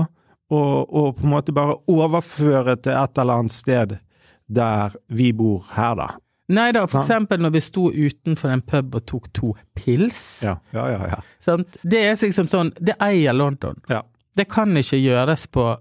å, 0.49 0.61
å 0.81 1.03
på 1.13 1.21
en 1.21 1.33
måte 1.35 1.53
bare 1.53 1.75
overføre 1.85 2.73
til 2.81 2.95
et 2.97 3.21
eller 3.21 3.43
annet 3.43 3.53
sted 3.53 3.93
der 4.49 4.95
vi 5.13 5.29
bor 5.37 5.67
her, 5.75 5.93
da. 6.01 6.07
Nei 6.53 6.71
da, 6.73 6.87
for 6.87 6.97
Sant. 7.03 7.05
eksempel 7.11 7.45
når 7.45 7.53
vi 7.59 7.61
sto 7.63 7.85
utenfor 7.93 8.51
en 8.57 8.65
pub 8.67 8.97
og 8.97 9.05
tok 9.05 9.29
to 9.37 9.53
pils. 9.77 10.41
Ja, 10.43 10.57
ja, 10.73 10.87
ja. 10.91 11.13
ja. 11.13 11.57
Det 11.85 12.01
er 12.09 12.17
liksom 12.19 12.49
sånn 12.51 12.73
Det 12.81 12.97
eier 13.05 13.37
London. 13.37 13.77
ja. 13.89 14.01
Det 14.35 14.47
kan 14.49 14.77
ikke 14.77 15.01
gjøres 15.03 15.47
på 15.53 15.71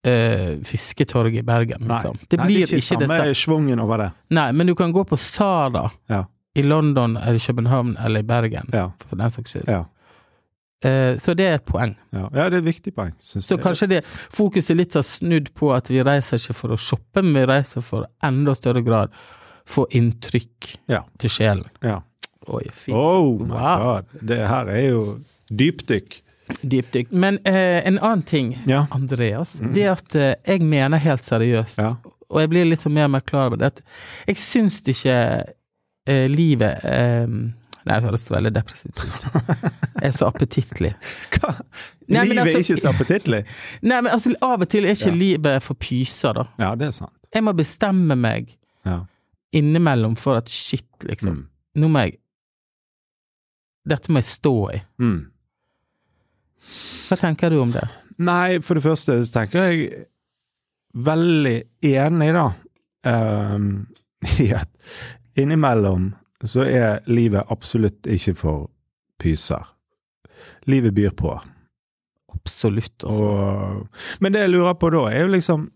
Uh, 0.00 0.62
Fisketorget 0.64 1.42
i 1.42 1.44
Bergen, 1.44 1.82
Nei. 1.84 1.92
liksom. 1.98 2.14
Det 2.24 2.38
Nei, 2.40 2.44
blir 2.46 2.62
det 2.64 2.72
er 2.72 2.80
ikke 2.80 2.96
det 3.02 3.08
samme 3.10 3.34
schwungen 3.36 3.80
over 3.84 3.98
det. 4.00 4.06
Nei, 4.32 4.46
men 4.56 4.70
du 4.70 4.72
kan 4.74 4.94
gå 4.96 5.02
på 5.04 5.16
Sara 5.20 5.82
Ja, 6.08 6.22
i 6.56 6.62
London 6.64 7.18
eller 7.20 7.36
København 7.38 7.90
eller 8.00 8.20
i 8.24 8.26
Bergen, 8.30 8.70
ja, 8.72 8.86
for 9.04 9.20
den 9.20 9.30
saks 9.34 9.52
skyld. 9.52 9.68
ja. 9.68 9.82
Eh, 10.88 11.18
så 11.20 11.34
det 11.36 11.44
er 11.50 11.58
et 11.58 11.66
poeng. 11.68 11.92
ja. 12.16 12.22
ja 12.32 12.46
det 12.48 12.62
er 12.62 12.62
et 12.62 12.64
viktig 12.70 12.94
poeng, 12.96 13.12
så 13.20 13.42
Så 13.44 13.58
kanskje 13.60 13.90
det 13.92 14.00
fokuset 14.08 14.76
litt 14.80 14.94
har 14.96 15.04
snudd 15.04 15.52
på 15.52 15.68
at 15.76 15.90
vi 15.92 16.00
reiser 16.00 16.40
ikke 16.40 16.56
for 16.56 16.72
å 16.72 16.80
shoppe, 16.80 17.20
men 17.22 17.34
vi 17.42 17.44
reiser 17.52 17.84
for 17.84 18.06
enda 18.24 18.54
større 18.56 18.80
grad 18.82 19.12
få 19.68 19.84
inntrykk 19.92 20.78
til 21.20 21.28
sjelen. 21.30 21.68
Ja. 21.84 22.00
Oi, 22.48 22.64
fint. 22.72 22.96
Oh 22.96 23.36
my 23.44 23.52
Wow. 23.52 23.84
god. 23.84 24.04
Det 24.24 24.40
her 24.48 24.64
er 24.72 24.80
jo 24.88 25.04
dypdykk. 25.52 26.22
Dypdykk. 26.62 27.12
Men 27.12 27.38
eh, 27.44 27.80
en 27.86 27.98
annen 27.98 28.22
ting, 28.22 28.54
Ja. 28.66 28.86
Andreas, 28.90 29.52
det 29.74 29.84
er 29.84 29.92
at 29.92 30.14
eh, 30.16 30.34
jeg 30.46 30.62
mener 30.62 30.98
helt 30.98 31.24
seriøst, 31.24 31.78
Ja. 31.78 31.94
og 32.30 32.40
jeg 32.40 32.50
blir 32.52 32.64
liksom 32.70 32.92
mer 32.94 33.04
og 33.08 33.10
mer 33.10 33.20
klar 33.26 33.46
over 33.50 33.56
det, 33.56 33.66
at 33.66 33.82
jeg 34.28 34.36
syns 34.36 34.80
ikke 34.86 35.16
eh, 36.06 36.26
livet 36.28 36.84
eh, 36.84 37.26
Nei, 37.80 37.94
det 37.96 38.04
høres 38.10 38.26
veldig 38.30 38.50
depressivt 38.52 38.98
ut. 39.00 39.22
Er 40.04 40.10
så 40.12 40.26
appetittlig. 40.28 40.90
Hva? 41.32 41.54
Nei, 42.12 42.26
Livet 42.28 42.38
altså- 42.42 42.58
er 42.58 42.60
ikke 42.66 42.76
så 42.82 42.90
appetittlig. 42.92 43.38
Nei, 43.82 44.00
men 44.04 44.12
altså, 44.12 44.34
av 44.44 44.60
og 44.60 44.68
til 44.68 44.84
er 44.84 44.92
ikke 44.92 45.08
Ja. 45.08 45.16
livet 45.16 45.62
for 45.64 45.74
pyser, 45.80 46.34
da. 46.36 46.44
Ja, 46.60 46.74
det 46.76 46.86
er 46.90 46.92
sant. 46.92 47.14
Jeg 47.32 47.42
må 47.46 47.54
bestemme 47.56 48.16
meg 48.20 48.52
Ja. 48.84 48.98
innimellom 49.56 50.14
for 50.16 50.36
at 50.36 50.48
shit, 50.52 50.84
liksom. 51.08 51.32
Mm. 51.40 51.46
Nå 51.80 51.88
må 51.88 52.04
jeg 52.04 52.18
Dette 53.88 54.12
må 54.12 54.20
jeg 54.20 54.28
stå 54.28 54.54
i. 54.74 54.82
Mm. 55.00 55.30
Hva 57.08 57.18
tenker 57.18 57.52
du 57.52 57.60
om 57.62 57.72
det? 57.74 57.86
Nei, 58.20 58.60
for 58.64 58.76
det 58.76 58.84
første 58.84 59.16
så 59.24 59.32
tenker 59.38 59.70
jeg 59.70 60.04
veldig 60.94 61.56
enig, 61.86 62.30
da, 62.36 62.46
um, 63.54 63.70
i 64.44 64.50
at 64.56 64.70
innimellom 65.38 66.10
så 66.44 66.64
er 66.64 67.02
livet 67.10 67.48
absolutt 67.52 68.08
ikke 68.08 68.34
for 68.38 68.68
pyser. 69.20 69.74
Livet 70.68 70.94
byr 70.96 71.12
på. 71.16 71.34
Absolutt, 72.32 73.04
altså. 73.04 73.26
Og, 73.26 74.06
men 74.24 74.32
det 74.32 74.46
jeg 74.46 74.54
lurer 74.54 74.78
på 74.80 74.90
da, 74.94 75.04
er 75.12 75.26
jo 75.26 75.34
liksom 75.34 75.68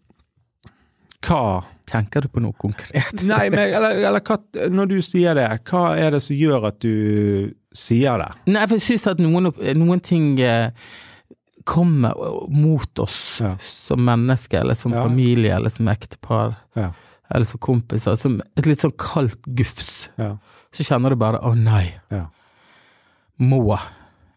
hva 1.26 1.64
Tenker 1.84 2.22
du 2.24 2.28
på 2.32 2.40
noe 2.40 2.54
konkret? 2.56 3.20
Nei, 3.28 3.50
men 3.52 3.58
eller, 3.76 3.98
eller 4.08 4.22
hva, 4.24 4.38
når 4.72 4.86
du 4.88 4.94
sier 5.04 5.34
det, 5.36 5.44
hva 5.68 5.82
er 6.00 6.14
det 6.16 6.22
som 6.24 6.34
gjør 6.36 6.64
at 6.70 6.78
du 6.80 7.52
sier 7.76 8.16
det? 8.22 8.28
Nei, 8.54 8.62
for 8.70 8.78
jeg 8.78 8.86
syns 8.86 9.04
at 9.12 9.20
noen, 9.20 9.50
noen 9.76 10.00
ting 10.00 10.30
eh, 10.40 10.70
kommer 11.68 12.16
mot 12.48 12.98
oss 13.04 13.40
Ja. 13.44 13.52
som 13.60 14.00
mennesker, 14.04 14.62
eller 14.64 14.74
som 14.80 14.92
Ja. 14.96 15.04
familie, 15.04 15.52
eller 15.56 15.68
som 15.70 15.86
ektepar, 15.92 16.56
Ja. 16.74 16.90
eller 17.30 17.44
som 17.44 17.60
kompiser, 17.60 18.16
som 18.16 18.40
et 18.56 18.64
litt 18.66 18.80
sånn 18.80 18.96
kaldt 18.96 19.44
gufs. 19.54 20.08
Så 20.72 20.82
kjenner 20.88 21.10
du 21.10 21.16
bare 21.16 21.38
'å 21.38 21.54
nei, 21.54 21.92
Ja. 22.10 22.26
må 23.40 23.78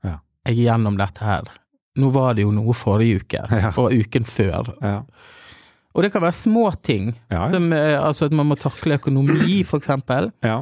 Ja. 0.03 0.19
jeg 0.45 0.55
gjennom 0.67 0.97
dette 0.97 1.19
her'? 1.23 1.47
Nå 1.97 2.11
var 2.11 2.33
det 2.35 2.41
jo 2.43 2.51
noe 2.51 2.73
forrige 2.73 3.21
uke, 3.23 3.41
og 3.77 3.91
uken 3.91 4.23
før. 4.23 5.05
Og 5.97 6.05
det 6.05 6.11
kan 6.13 6.21
være 6.21 6.35
små 6.37 6.67
ting, 6.85 7.15
Ja. 7.33 7.47
som, 7.51 7.71
eh, 7.73 7.97
altså 7.97 8.27
at 8.29 8.33
man 8.37 8.45
må 8.51 8.55
takle 8.55 8.99
økonomi, 8.99 9.63
for 9.65 9.79
eksempel. 9.81 10.31
Ja. 10.45 10.59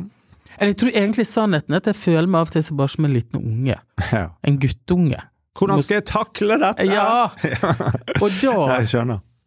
Eller 0.58 0.72
jeg 0.72 0.77
tror 0.80 0.92
egentlig 0.96 1.25
sannheten 1.27 1.74
er 1.75 1.82
at 1.84 1.89
jeg 1.92 1.96
føler 2.00 2.27
meg 2.32 2.39
av 2.39 2.48
og 2.48 2.51
til 2.56 2.75
bare 2.80 2.94
som 2.94 3.06
en 3.06 3.13
liten 3.13 3.42
unge. 3.44 3.75
ja. 4.13 4.30
En 4.44 4.58
guttunge. 4.58 5.20
Hvordan 5.56 5.84
skal 5.84 5.96
jeg 6.00 6.06
takle 6.06 6.58
dette? 6.60 6.86
Ja! 6.88 7.30
Og 8.22 8.32
da 8.42 8.80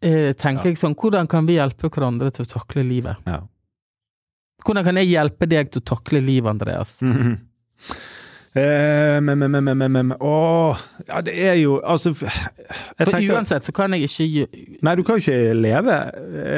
Jeg 0.01 0.29
eh, 0.29 0.33
tenker 0.39 0.71
jeg 0.71 0.79
sånn, 0.81 0.95
hvordan 0.97 1.29
kan 1.29 1.47
vi 1.49 1.57
hjelpe 1.59 1.91
hverandre 1.91 2.31
til 2.33 2.45
å 2.47 2.49
takle 2.49 2.85
livet? 2.87 3.17
Ja. 3.27 3.41
Hvordan 4.65 4.85
kan 4.85 5.01
jeg 5.01 5.11
hjelpe 5.11 5.49
deg 5.49 5.71
til 5.73 5.83
å 5.83 5.89
takle 5.97 6.21
livet, 6.25 6.51
Andreas? 6.51 6.99
Mm 7.03 7.37
Eh, 7.89 8.18
men, 8.55 9.39
men, 9.39 9.51
men, 9.51 9.65
men, 9.65 9.79
men, 9.79 9.93
men 9.93 10.13
ja, 11.09 11.21
det 11.23 11.35
er 11.37 11.55
jo 11.61 11.77
Altså 11.85 12.15
For 12.15 13.19
uansett 13.21 13.65
så 13.65 13.73
kan 13.77 13.93
jeg 13.95 14.09
ikke 14.09 14.63
Nei, 14.83 14.95
du 14.97 15.03
kan 15.03 15.19
jo 15.19 15.23
ikke 15.23 15.53
leve 15.55 15.99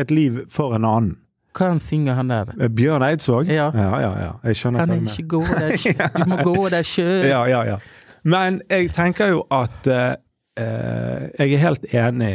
et 0.00 0.10
liv 0.14 0.38
for 0.48 0.76
en 0.78 0.86
annen. 0.86 1.16
Hva 1.56 1.72
han 1.72 1.80
synger 1.82 2.14
han 2.14 2.30
der? 2.30 2.52
Eh, 2.60 2.70
Bjørn 2.70 3.02
Eidsvåg? 3.02 3.50
Ja. 3.50 3.70
ja, 3.74 3.90
ja. 4.00 4.12
ja. 4.22 4.30
Jeg 4.44 4.56
skjønner 4.60 4.86
Kan 4.86 5.02
ikke 5.02 5.26
gå 5.28 5.42
der 5.50 5.74
Du 6.18 6.30
må 6.30 6.38
gå 6.46 6.68
der 6.70 6.86
sjøl. 6.86 7.26
Ja, 7.26 7.42
ja, 7.50 7.64
ja. 7.66 7.76
Men 8.22 8.60
jeg 8.70 8.92
tenker 8.94 9.32
jo 9.32 9.44
at 9.50 9.90
eh, 9.90 10.14
eh, 10.60 11.28
Jeg 11.38 11.54
er 11.56 11.62
helt 11.64 11.94
enig. 11.94 12.34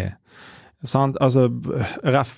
Sant? 0.85 1.17
Altså, 1.21 1.47
ref 2.03 2.37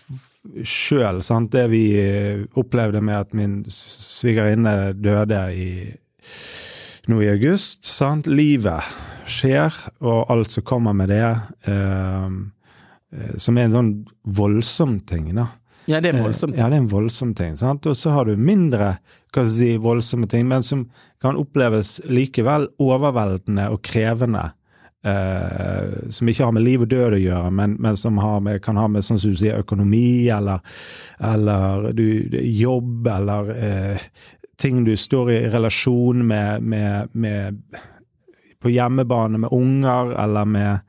sjøl, 0.63 1.21
sant. 1.25 1.51
Det 1.51 1.65
vi 1.71 1.83
eh, 1.99 2.45
opplevde 2.55 3.01
med 3.01 3.15
at 3.25 3.33
min 3.35 3.59
svigerinne 3.71 4.93
døde 4.93 5.41
i 5.55 5.69
nå 7.07 7.21
i 7.23 7.29
august. 7.31 7.85
Sant? 7.87 8.27
Livet 8.27 8.83
skjer, 9.27 9.73
og 10.03 10.31
alt 10.31 10.51
som 10.51 10.65
kommer 10.67 10.95
med 10.97 11.09
det. 11.09 11.23
eh, 11.67 12.27
eh, 13.13 13.37
som 13.37 13.57
er 13.57 13.67
en 13.67 13.77
sånn 13.77 13.93
voldsom 14.23 14.99
ting, 15.07 15.33
da. 15.35 15.47
Ja, 15.87 16.01
det 16.03 16.11
er 16.11 16.19
voldsomt. 16.19 16.57
Ja, 16.59 16.67
det 16.67 16.75
er 16.75 16.83
en 16.83 16.91
voldsom 16.91 17.33
ting. 17.33 17.55
sant? 17.55 17.85
Og 17.87 17.95
så 17.95 18.11
har 18.11 18.25
du 18.27 18.35
mindre 18.35 18.97
hva 19.31 19.43
skal 19.43 19.47
si, 19.47 19.77
voldsomme 19.77 20.27
ting, 20.27 20.47
men 20.47 20.63
som 20.63 20.89
kan 21.21 21.37
oppleves 21.39 22.01
likevel 22.09 22.67
overveldende 22.83 23.69
og 23.71 23.81
krevende. 23.85 24.51
Eh, 25.05 26.09
som 26.09 26.27
ikke 26.27 26.43
har 26.43 26.51
med 26.51 26.65
liv 26.65 26.81
og 26.83 26.89
død 26.91 27.15
å 27.15 27.21
gjøre, 27.21 27.51
men, 27.53 27.77
men 27.79 27.95
som 27.95 28.17
har 28.19 28.41
med, 28.43 28.59
kan 28.65 28.79
ha 28.81 28.87
med 28.91 29.05
sånn 29.05 29.19
som 29.21 29.31
du 29.31 29.37
sier, 29.39 29.61
økonomi 29.61 30.27
eller, 30.33 30.59
eller 31.23 31.91
du, 31.95 32.03
jobb 32.33 33.07
eller 33.13 33.51
eh, 33.55 34.07
ting 34.57 34.83
du 34.85 34.95
står 34.97 35.31
i 35.31 35.39
relasjon 35.49 36.25
med, 36.27 36.63
med, 36.63 37.09
med 37.11 37.61
på 38.59 38.69
hjemmebane 38.73 39.37
med 39.37 39.53
unger, 39.53 40.15
eller 40.23 40.45
med 40.45 40.79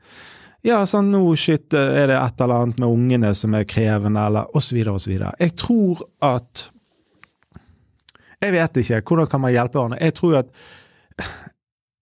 ja, 0.61 0.81
sånn 0.85 1.11
nå 1.13 1.21
shit, 1.39 1.71
er 1.73 2.09
det 2.11 2.17
et 2.17 2.41
eller 2.43 2.65
annet 2.65 2.79
med 2.81 2.91
ungene 2.91 3.31
som 3.37 3.53
er 3.55 3.67
krevende, 3.69 4.25
eller 4.27 4.49
så 4.59 5.09
videre. 5.09 5.33
Jeg 5.39 5.55
tror 5.55 6.03
at 6.19 6.71
Jeg 8.41 8.53
vet 8.55 8.77
ikke, 8.77 9.01
hvordan 9.01 9.27
kan 9.27 9.41
man 9.41 9.51
hjelpe 9.51 9.77
hverandre? 9.77 9.99
Jeg 9.99 10.13
tror 10.15 10.37
at 10.39 10.47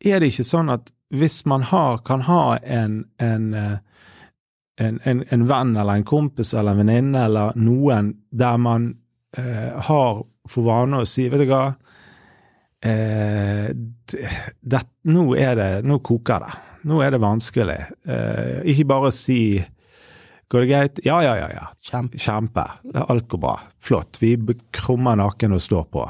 Er 0.05 0.19
det 0.19 0.27
ikke 0.29 0.43
sånn 0.43 0.69
at 0.69 0.91
hvis 1.09 1.45
man 1.45 1.62
har, 1.63 1.97
kan 1.97 2.21
ha 2.21 2.57
en, 2.57 3.05
en, 3.17 3.53
eh, 3.53 3.77
en, 4.77 5.00
en, 5.03 5.24
en 5.29 5.47
venn 5.47 5.75
eller 5.77 5.93
en 5.95 6.03
kompis 6.03 6.53
eller 6.53 6.75
en 6.75 6.77
venninne 6.83 7.24
eller 7.25 7.55
noen 7.55 8.12
der 8.29 8.57
man 8.57 8.89
eh, 9.38 9.71
har 9.88 10.25
for 10.51 10.67
vane 10.67 11.01
å 11.03 11.07
si, 11.07 11.27
vet 11.31 11.43
du 11.43 11.49
hva 11.49 11.63
eh, 12.85 13.71
det, 13.71 14.83
nå 15.11 15.23
det 15.35 15.71
Nå 15.87 15.99
koker 16.05 16.45
det. 16.45 16.53
Nå 16.87 17.01
er 17.03 17.15
det 17.15 17.23
vanskelig. 17.23 17.79
Eh, 18.07 18.61
ikke 18.73 18.87
bare 18.93 19.11
si 19.15 19.41
Går 20.47 20.63
det 20.63 20.67
greit? 20.69 20.99
Ja, 21.03 21.17
ja, 21.19 21.33
ja. 21.35 21.47
ja. 21.51 21.65
Kjempe. 21.83 22.17
Kjempe. 22.23 22.63
Alt 22.95 23.25
går 23.27 23.39
bra. 23.43 23.57
Flott. 23.83 24.15
Vi 24.21 24.37
krummer 24.71 25.17
naken 25.19 25.57
og 25.57 25.59
står 25.59 25.89
på. 25.91 26.05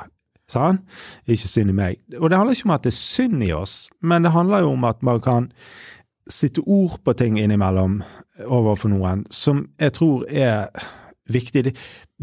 Sånn? 0.48 0.78
Ikke 1.26 1.50
synd 1.50 1.74
i 1.74 1.76
meg. 1.76 1.98
Og 2.20 2.30
det 2.30 2.38
handler 2.38 2.54
ikke 2.54 2.70
om 2.70 2.76
at 2.76 2.86
det 2.86 2.94
er 2.94 3.00
synd 3.00 3.42
i 3.44 3.50
oss, 3.56 3.90
men 4.00 4.24
det 4.24 4.36
handler 4.36 4.64
jo 4.64 4.76
om 4.78 4.86
at 4.88 5.02
man 5.04 5.24
kan 5.24 5.50
sitte 6.30 6.62
ord 6.64 7.00
på 7.04 7.16
ting 7.18 7.40
innimellom 7.40 8.02
overfor 8.46 8.92
noen 8.92 9.26
som 9.34 9.66
jeg 9.80 9.96
tror 9.98 10.28
er 10.30 10.70
viktig. 11.34 11.74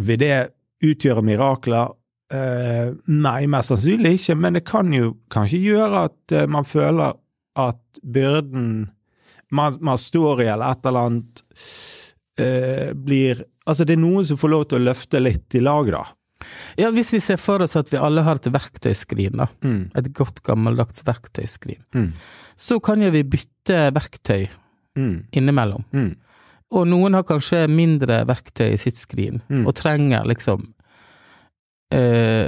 Vil 0.07 0.21
det 0.23 0.39
utgjøre 0.85 1.25
mirakler? 1.25 1.93
Eh, 2.33 2.93
nei, 3.13 3.47
mest 3.53 3.69
sannsynlig 3.69 4.15
ikke, 4.19 4.35
men 4.41 4.57
det 4.57 4.65
kan 4.65 4.93
jo 4.97 5.11
kanskje 5.31 5.61
gjøre 5.61 6.05
at 6.09 6.33
uh, 6.33 6.47
man 6.51 6.65
føler 6.65 7.13
at 7.61 8.01
byrden 8.03 8.91
man, 9.55 9.77
man 9.85 9.99
står 10.01 10.41
i, 10.43 10.47
eller 10.49 10.73
et 10.73 10.87
eller 10.89 11.09
annet, 11.11 11.43
uh, 12.41 12.93
blir 12.97 13.45
Altså, 13.65 13.87
det 13.89 13.95
er 13.97 14.01
noen 14.03 14.25
som 14.29 14.37
får 14.37 14.51
lov 14.53 14.65
til 14.69 14.77
å 14.77 14.85
løfte 14.91 15.21
litt 15.23 15.55
i 15.57 15.61
lag, 15.65 15.87
da. 15.89 16.03
Ja, 16.77 16.91
hvis 16.93 17.15
vi 17.15 17.21
ser 17.25 17.39
for 17.41 17.63
oss 17.65 17.79
at 17.81 17.89
vi 17.89 17.97
alle 17.97 18.21
har 18.27 18.37
et 18.37 18.49
verktøyskrin, 18.53 19.39
da. 19.41 19.47
Mm. 19.65 19.87
Et 19.97 20.11
godt 20.13 20.43
gammeldags 20.45 21.01
verktøyskrin. 21.07 21.81
Mm. 21.97 22.11
Så 22.61 22.77
kan 22.85 23.01
jo 23.01 23.09
vi 23.15 23.23
bytte 23.25 23.87
verktøy 23.97 24.49
Mm. 24.97 25.25
innimellom. 25.33 25.85
Mm. 25.97 26.11
Og 26.77 26.85
noen 26.87 27.15
har 27.17 27.25
kanskje 27.25 27.65
mindre 27.73 28.21
verktøy 28.29 28.75
i 28.75 28.77
sitt 28.77 28.95
skrin, 29.01 29.41
Mm. 29.49 29.65
og 29.67 29.75
trenger 29.75 30.29
liksom 30.29 30.74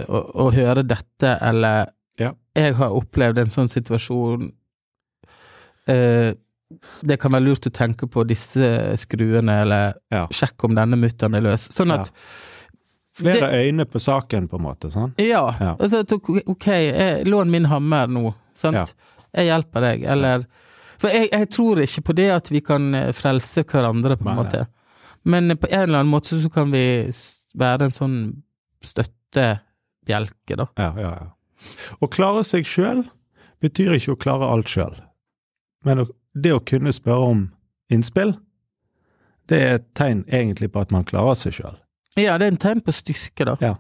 å, 0.09 0.21
å 0.47 0.51
høre 0.55 0.83
dette, 0.87 1.37
eller 1.43 1.87
Ja. 2.19 2.33
Jeg 2.57 2.75
har 2.79 2.95
opplevd 2.97 3.39
en 3.43 3.51
sånn 3.53 3.69
situasjon 3.69 4.47
eh, 5.89 6.33
Det 7.05 7.17
kan 7.21 7.33
være 7.37 7.45
lurt 7.45 7.67
å 7.69 7.71
tenke 7.71 8.09
på 8.11 8.25
disse 8.27 8.97
skruene, 8.99 9.61
eller 9.63 9.95
Ja. 10.11 10.27
sjekke 10.33 10.65
om 10.67 10.75
denne 10.75 10.97
mutteren 10.99 11.35
er 11.37 11.45
løs. 11.45 11.69
Sånn 11.73 11.93
at 11.95 12.11
Flere 13.17 13.49
øyne 13.65 13.87
på 13.89 13.99
saken, 13.99 14.49
på 14.49 14.57
en 14.59 14.63
måte. 14.63 14.91
sant? 14.91 15.15
Ja. 15.19 15.55
Ja. 15.61 15.77
Altså, 15.81 16.03
ok, 16.47 16.67
jeg, 16.67 17.27
lån 17.27 17.51
min 17.51 17.65
hammer 17.65 18.07
nå, 18.07 18.35
sant. 18.55 18.75
Ja. 18.77 18.85
Jeg 19.37 19.47
hjelper 19.47 19.81
deg, 19.81 20.05
eller 20.05 20.45
For 20.99 21.09
jeg, 21.13 21.29
jeg 21.33 21.49
tror 21.51 21.77
ikke 21.85 22.03
på 22.03 22.15
det 22.17 22.31
at 22.33 22.51
vi 22.51 22.61
kan 22.61 22.95
eh, 22.95 23.13
frelse 23.13 23.65
hverandre, 23.65 24.17
på 24.17 24.29
en 24.29 24.37
Nei, 24.37 24.45
måte. 24.45 24.67
Men 25.25 25.57
på 25.57 25.69
en 25.71 25.83
eller 25.83 25.99
annen 26.01 26.11
måte 26.13 26.41
så 26.41 26.49
kan 26.53 26.71
vi 26.73 27.11
være 27.55 27.85
en 27.85 27.91
sånn 27.91 28.43
støttebjelke, 30.07 30.57
da. 30.57 30.67
Ja, 30.77 30.93
ja, 31.01 31.11
ja. 31.21 31.33
Å 32.01 32.09
klare 32.13 32.45
seg 32.45 32.67
sjøl 32.67 33.05
betyr 33.63 33.97
ikke 33.97 34.13
å 34.15 34.21
klare 34.21 34.49
alt 34.53 34.69
sjøl. 34.69 34.95
Men 35.85 36.07
det 36.35 36.53
å 36.53 36.61
kunne 36.65 36.93
spørre 36.93 37.31
om 37.33 37.45
innspill, 37.91 38.35
det 39.49 39.61
er 39.63 39.75
et 39.79 39.87
tegn 39.95 40.25
egentlig 40.27 40.73
på 40.73 40.81
at 40.83 40.91
man 40.91 41.05
klarer 41.07 41.35
seg 41.39 41.55
sjøl. 41.55 41.77
Ja, 42.17 42.37
det 42.39 42.47
er 42.47 42.53
en 42.53 42.61
tegn 42.61 42.81
på 42.85 42.93
styrke, 42.93 43.45
da. 43.47 43.57
Ja. 43.61 43.75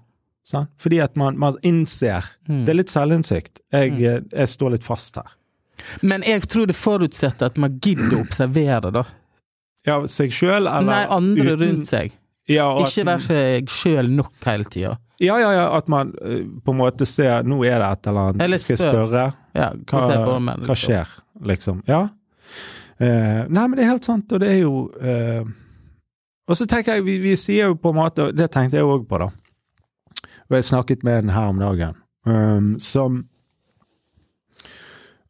Sant? 0.46 0.70
Fordi 0.78 1.00
at 1.02 1.16
man, 1.16 1.38
man 1.38 1.56
innser 1.66 2.24
Mm. 2.46 2.64
Det 2.64 2.70
er 2.70 2.76
litt 2.78 2.90
selvinnsikt. 2.92 3.58
Jeg, 3.72 3.92
mm. 3.92 4.28
jeg 4.30 4.48
står 4.48 4.70
litt 4.76 4.84
fast 4.86 5.16
her. 5.18 5.32
Men 6.02 6.22
jeg 6.22 6.46
tror 6.46 6.66
det 6.70 6.76
forutsetter 6.78 7.50
at 7.50 7.56
man 7.58 7.80
gidder 7.82 8.14
å 8.16 8.20
observere, 8.22 8.92
da. 8.94 9.02
Ja, 9.86 9.98
seg 10.06 10.30
sjøl, 10.32 10.68
eller 10.70 10.86
Nei, 10.86 11.00
andre 11.10 11.56
uten- 11.56 11.58
rundt 11.64 11.88
seg. 11.90 12.14
Ja, 12.48 12.68
Ikke 12.78 13.04
være 13.04 13.20
seg 13.26 13.68
sjøl 13.68 14.08
nok 14.14 14.32
hele 14.46 14.64
tida. 14.70 14.94
Ja, 15.18 15.40
ja, 15.40 15.52
ja, 15.52 15.76
at 15.76 15.88
man 15.88 16.12
eh, 16.22 16.44
på 16.64 16.74
en 16.74 16.76
måte 16.76 17.06
ser 17.08 17.46
Nå 17.48 17.62
er 17.64 17.80
det 17.80 17.88
et 17.88 18.08
eller 18.10 18.30
annet. 18.30 18.42
Eller 18.44 18.60
Skal 18.60 18.76
jeg 18.76 18.82
spørre? 18.84 19.26
Ja, 19.56 19.70
Hva, 19.88 20.02
meg, 20.10 20.18
hva 20.20 20.74
liksom. 20.74 20.80
skjer, 20.82 21.14
liksom? 21.52 21.78
Ja. 21.88 22.02
Uh, 23.00 23.44
nei, 23.52 23.62
men 23.62 23.76
det 23.76 23.84
er 23.84 23.92
helt 23.92 24.06
sant, 24.08 24.30
og 24.32 24.40
det 24.40 24.48
er 24.54 24.60
jo 24.62 24.86
uh, 24.88 25.44
Og 26.48 26.56
så 26.56 26.64
tenker 26.64 26.96
jeg, 26.96 27.04
vi, 27.04 27.18
vi 27.20 27.34
sier 27.36 27.68
jo 27.68 27.76
på 27.76 27.92
en 27.92 27.98
måte, 27.98 28.28
og 28.28 28.36
det 28.36 28.46
tenkte 28.54 28.78
jeg 28.78 28.88
òg 28.88 29.04
på, 29.08 29.18
da. 29.20 29.28
Og 30.46 30.56
jeg 30.56 30.68
snakket 30.70 31.04
med 31.04 31.26
den 31.26 31.34
her 31.34 31.50
om 31.52 31.60
dagen, 31.60 31.98
um, 32.24 32.70
som 32.80 33.26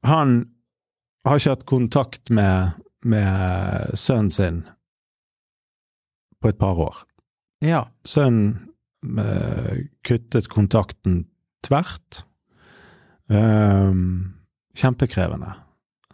Han 0.07 0.39
har 1.27 1.41
ikke 1.41 1.57
hatt 1.57 1.67
kontakt 1.67 2.31
med, 2.31 2.79
med 3.03 3.97
sønnen 3.99 4.31
sin 4.31 4.63
på 6.39 6.53
et 6.53 6.59
par 6.59 6.79
år. 6.79 7.03
Ja. 7.65 7.89
Sønnen 8.07 8.69
kuttet 10.07 10.49
kontakten 10.53 11.25
tvert. 11.67 12.25
Ehm, 13.31 14.35
kjempekrevende. 14.77 15.53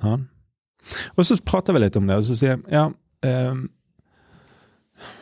Ja. 0.02 0.16
Og 1.16 1.26
så 1.26 1.36
prater 1.46 1.76
vi 1.76 1.82
litt 1.84 1.96
om 1.98 2.08
det, 2.08 2.16
og 2.18 2.24
så 2.26 2.34
sier 2.34 2.56
jeg 2.56 2.62
ja 2.74 2.88
ehm, 3.22 3.68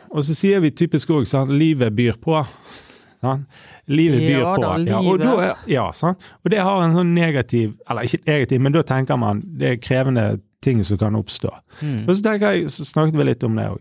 Og 0.09 0.23
så 0.25 0.33
sier 0.35 0.59
vi 0.63 0.71
typisk 0.73 1.11
òg 1.13 1.27
sånn 1.29 1.51
livet 1.53 1.93
byr 1.95 2.17
på. 2.21 2.39
Sånn. 3.21 3.43
Livet 3.87 4.23
byr 4.25 4.39
Ja 4.41 4.55
på. 4.55 4.63
da, 4.63 4.71
Ja, 4.89 4.99
og, 4.99 5.19
da 5.21 5.53
ja, 5.69 5.85
sånn. 5.93 6.17
og 6.41 6.51
det 6.51 6.59
har 6.65 6.81
en 6.83 6.95
sånn 6.97 7.13
negativ 7.13 7.75
Eller 7.87 8.07
ikke 8.07 8.23
negativ, 8.25 8.61
men 8.65 8.73
da 8.73 8.81
tenker 8.83 9.19
man 9.21 9.43
det 9.61 9.69
er 9.75 9.77
krevende 9.77 10.25
ting 10.61 10.83
som 10.85 10.97
kan 11.01 11.15
oppstå. 11.17 11.49
Mm. 11.81 12.03
Og 12.07 12.11
så 12.17 12.21
tenker 12.21 12.51
jeg, 12.53 12.67
så 12.69 12.85
snakket 12.85 13.15
vi 13.17 13.23
litt 13.25 13.43
om 13.47 13.55
det 13.57 13.63
òg. 13.71 13.79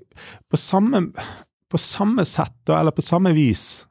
På 0.48 0.56
samme, 0.56 1.02
på 1.70 1.78
samme 1.78 2.24
sett, 2.26 2.68
eller 2.68 2.90
på 2.94 3.02
samme 3.04 3.32
vis, 3.36 3.86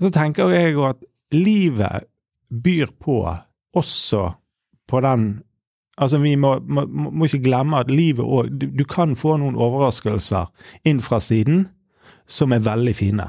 så 0.00 0.10
tenker 0.14 0.50
jeg 0.54 0.76
at 0.86 1.02
livet 1.34 2.06
byr 2.52 2.92
på 3.00 3.22
også 3.74 4.28
på 4.90 5.00
den 5.00 5.42
Altså, 6.00 6.18
vi 6.18 6.34
må, 6.40 6.54
må, 6.64 6.86
må 6.88 7.26
ikke 7.28 7.42
glemme 7.44 7.76
at 7.84 7.90
livet 7.92 8.24
òg 8.24 8.48
du, 8.58 8.64
du 8.72 8.84
kan 8.88 9.12
få 9.16 9.34
noen 9.36 9.58
overraskelser 9.60 10.48
inn 10.88 11.02
fra 11.04 11.18
siden 11.20 11.66
som 12.26 12.54
er 12.56 12.62
veldig 12.64 12.94
fine. 12.96 13.26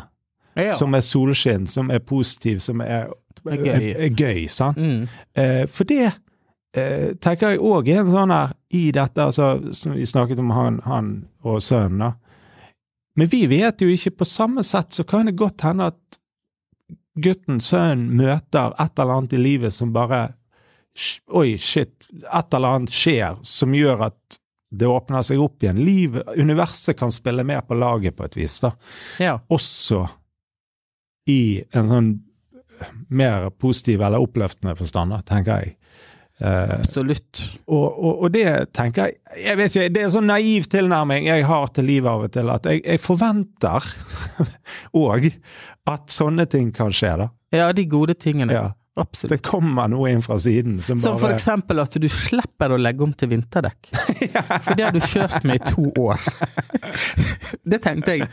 Ja. 0.56 0.72
Som 0.78 0.96
er 0.96 1.04
solskinn, 1.04 1.68
som 1.68 1.92
er 1.92 2.00
positiv, 2.00 2.62
som 2.64 2.82
er, 2.82 3.12
Er 3.44 3.60
gøy. 3.60 3.68
er, 3.68 4.00
er 4.08 4.16
gøy? 4.16 4.48
Mm. 4.78 5.08
Eh, 5.36 5.68
for 5.68 5.84
det 5.84 6.06
eh, 6.78 7.12
tenker 7.20 7.50
jeg 7.52 7.60
òg 7.60 7.90
er 7.92 8.00
en 8.06 8.14
sånn 8.16 8.32
her 8.32 8.56
i 8.72 8.86
dette, 8.96 9.28
altså, 9.28 9.74
som 9.76 9.98
vi 10.00 10.08
snakket 10.08 10.40
om 10.40 10.56
han, 10.56 10.80
han 10.88 11.12
og 11.44 11.60
sønnen, 11.62 12.00
da. 12.00 12.12
Men 13.16 13.30
vi 13.30 13.46
vet 13.48 13.82
jo 13.82 13.90
ikke 13.94 14.18
på 14.22 14.28
samme 14.28 14.64
sett, 14.66 14.94
så 14.96 15.06
kan 15.06 15.30
det 15.30 15.38
godt 15.38 15.66
hende 15.68 15.92
at 15.94 16.20
gutten, 17.22 17.60
sønnen, 17.62 18.10
møter 18.18 18.74
et 18.82 19.00
eller 19.00 19.20
annet 19.20 19.36
i 19.38 19.42
livet 19.42 19.76
som 19.76 19.94
bare 19.94 20.30
Oi, 21.34 21.56
shit, 21.58 22.06
et 22.22 22.54
eller 22.54 22.76
annet 22.78 22.94
skjer 22.94 23.40
som 23.42 23.72
gjør 23.74 24.04
at 24.12 24.36
det 24.74 24.86
åpner 24.86 25.24
seg 25.26 25.42
opp 25.42 25.64
igjen. 25.64 25.80
Livet, 25.82 26.36
universet 26.38 26.98
kan 27.00 27.10
spille 27.14 27.42
med 27.46 27.66
på 27.66 27.78
laget 27.78 28.14
på 28.18 28.28
et 28.28 28.38
vis, 28.38 28.60
da 28.62 28.70
ja. 29.22 29.40
også 29.50 30.04
i 31.34 31.64
en 31.74 31.90
sånn 31.90 32.12
mer 33.10 33.50
positiv 33.58 34.02
eller 34.06 34.22
oppløftende 34.22 34.76
forstand, 34.78 35.16
tenker 35.26 35.64
jeg. 35.64 35.76
Eh, 36.42 36.78
Absolutt. 36.80 37.42
Og, 37.68 37.86
og, 37.88 38.24
og 38.26 38.32
det 38.34 38.46
tenker 38.76 39.08
jeg 39.08 39.44
Jeg 39.46 39.58
vet 39.58 39.76
ikke, 39.76 39.90
Det 39.96 40.02
er 40.02 40.08
en 40.10 40.16
sånn 40.18 40.28
naiv 40.28 40.66
tilnærming 40.72 41.30
jeg 41.30 41.46
har 41.48 41.72
til 41.76 41.88
livet 41.88 42.12
av 42.12 42.26
og 42.28 42.34
til, 42.36 42.52
at 42.52 42.68
jeg, 42.68 42.84
jeg 42.84 43.02
forventer 43.04 43.88
òg 45.06 45.30
at 45.94 46.14
sånne 46.14 46.46
ting 46.52 46.72
kan 46.76 46.94
skje, 46.96 47.18
da. 47.24 47.28
Ja, 47.54 47.72
de 47.76 47.86
gode 47.90 48.16
tingene. 48.20 48.56
Ja. 48.56 48.70
Absolutt. 48.96 49.32
Det 49.32 49.50
kommer 49.50 49.88
noe 49.90 50.12
inn 50.14 50.22
fra 50.22 50.36
siden 50.38 50.76
som 50.86 51.00
Som 51.02 51.16
for 51.18 51.34
eksempel 51.34 51.82
at 51.82 51.96
du 51.98 52.06
slipper 52.14 52.76
å 52.76 52.78
legge 52.78 53.02
om 53.02 53.14
til 53.18 53.32
vinterdekk. 53.32 53.90
For 54.68 54.78
det 54.78 54.86
har 54.86 54.94
du 54.94 55.00
kjørt 55.02 55.48
med 55.50 55.58
i 55.58 55.72
to 55.72 55.88
år. 55.98 56.22
Det 57.74 57.80
tenkte 57.82 58.18
jeg. 58.18 58.28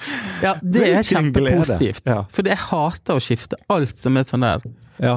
Ja, 0.45 0.57
det 0.61 0.83
er 0.90 1.07
kjempepositivt. 1.07 2.11
For 2.35 2.49
jeg 2.51 2.61
hater 2.61 3.16
å 3.16 3.23
skifte 3.23 3.57
alt 3.73 3.95
som 3.97 4.19
er 4.21 4.27
sånn 4.27 4.45
der. 4.45 4.64
Ja. 5.01 5.14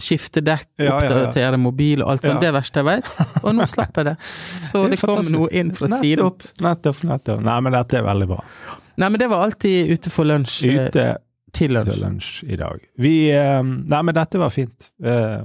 Skifte 0.00 0.40
dekk, 0.42 0.66
Ja, 0.82 0.96
ja, 1.06 1.18
ja. 1.30 1.56
mobil 1.56 2.02
og 2.02 2.08
alt 2.10 2.24
sånt. 2.24 2.40
Det 2.42 2.48
er 2.48 2.52
det 2.52 2.54
verste 2.56 2.80
jeg 2.82 2.86
vet. 2.88 3.10
Og 3.44 3.54
nå 3.54 3.66
slipper 3.70 4.02
jeg 4.02 4.08
det. 4.08 4.14
Så 4.68 4.80
det 4.90 4.98
kom 5.00 5.20
noe 5.36 5.48
inn 5.54 5.70
fra 5.76 5.86
siden. 6.00 6.32
Nettopp, 6.64 7.04
nettopp. 7.06 7.44
Nei, 7.46 7.58
men 7.62 7.72
dette 7.76 8.00
er 8.00 8.02
veldig 8.08 8.26
bra. 8.32 8.40
Nei, 8.98 9.08
men 9.08 9.20
det 9.22 9.28
var 9.30 9.44
alltid 9.46 9.92
ute 9.94 10.10
for 10.10 10.26
lunsj. 10.26 10.64
eh, 10.66 10.88
Ute 10.88 11.06
Til 11.54 11.68
til 11.70 11.74
lunsj. 11.76 12.00
lunsj 12.02 12.32
i 12.50 12.56
dag. 12.58 12.80
Vi 12.98 13.14
eh, 13.30 13.62
Nei, 13.62 14.02
men 14.02 14.14
dette 14.18 14.38
var 14.42 14.50
fint. 14.50 14.90
Eh, 15.04 15.42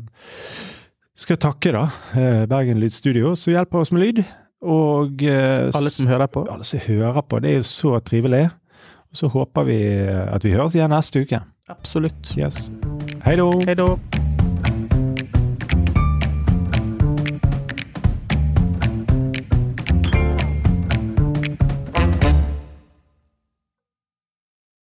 skal 1.20 1.38
takke, 1.38 1.72
da, 1.76 1.86
Bergen 2.50 2.80
Lydstudio, 2.82 3.36
som 3.38 3.54
hjelper 3.54 3.82
oss 3.84 3.92
med 3.94 4.02
lyd. 4.06 4.24
Og 4.66 5.22
Alle 5.24 5.90
som 5.94 6.08
hører 6.10 6.28
på. 6.28 6.46
alle 6.52 6.66
som 6.66 6.80
hører 6.88 7.22
på. 7.22 7.40
Det 7.44 7.52
er 7.54 7.60
jo 7.62 7.68
så 7.70 8.00
trivelig. 8.04 8.48
Og 9.10 9.18
så 9.22 9.30
håper 9.34 9.64
vi 9.70 9.80
at 10.10 10.44
vi 10.44 10.52
høres 10.58 10.74
igjen 10.76 10.90
neste 10.94 11.22
uke. 11.26 11.42
Absolutt. 11.70 12.34
Yes. 12.38 12.72
Hei 13.26 13.36
da. 13.38 14.19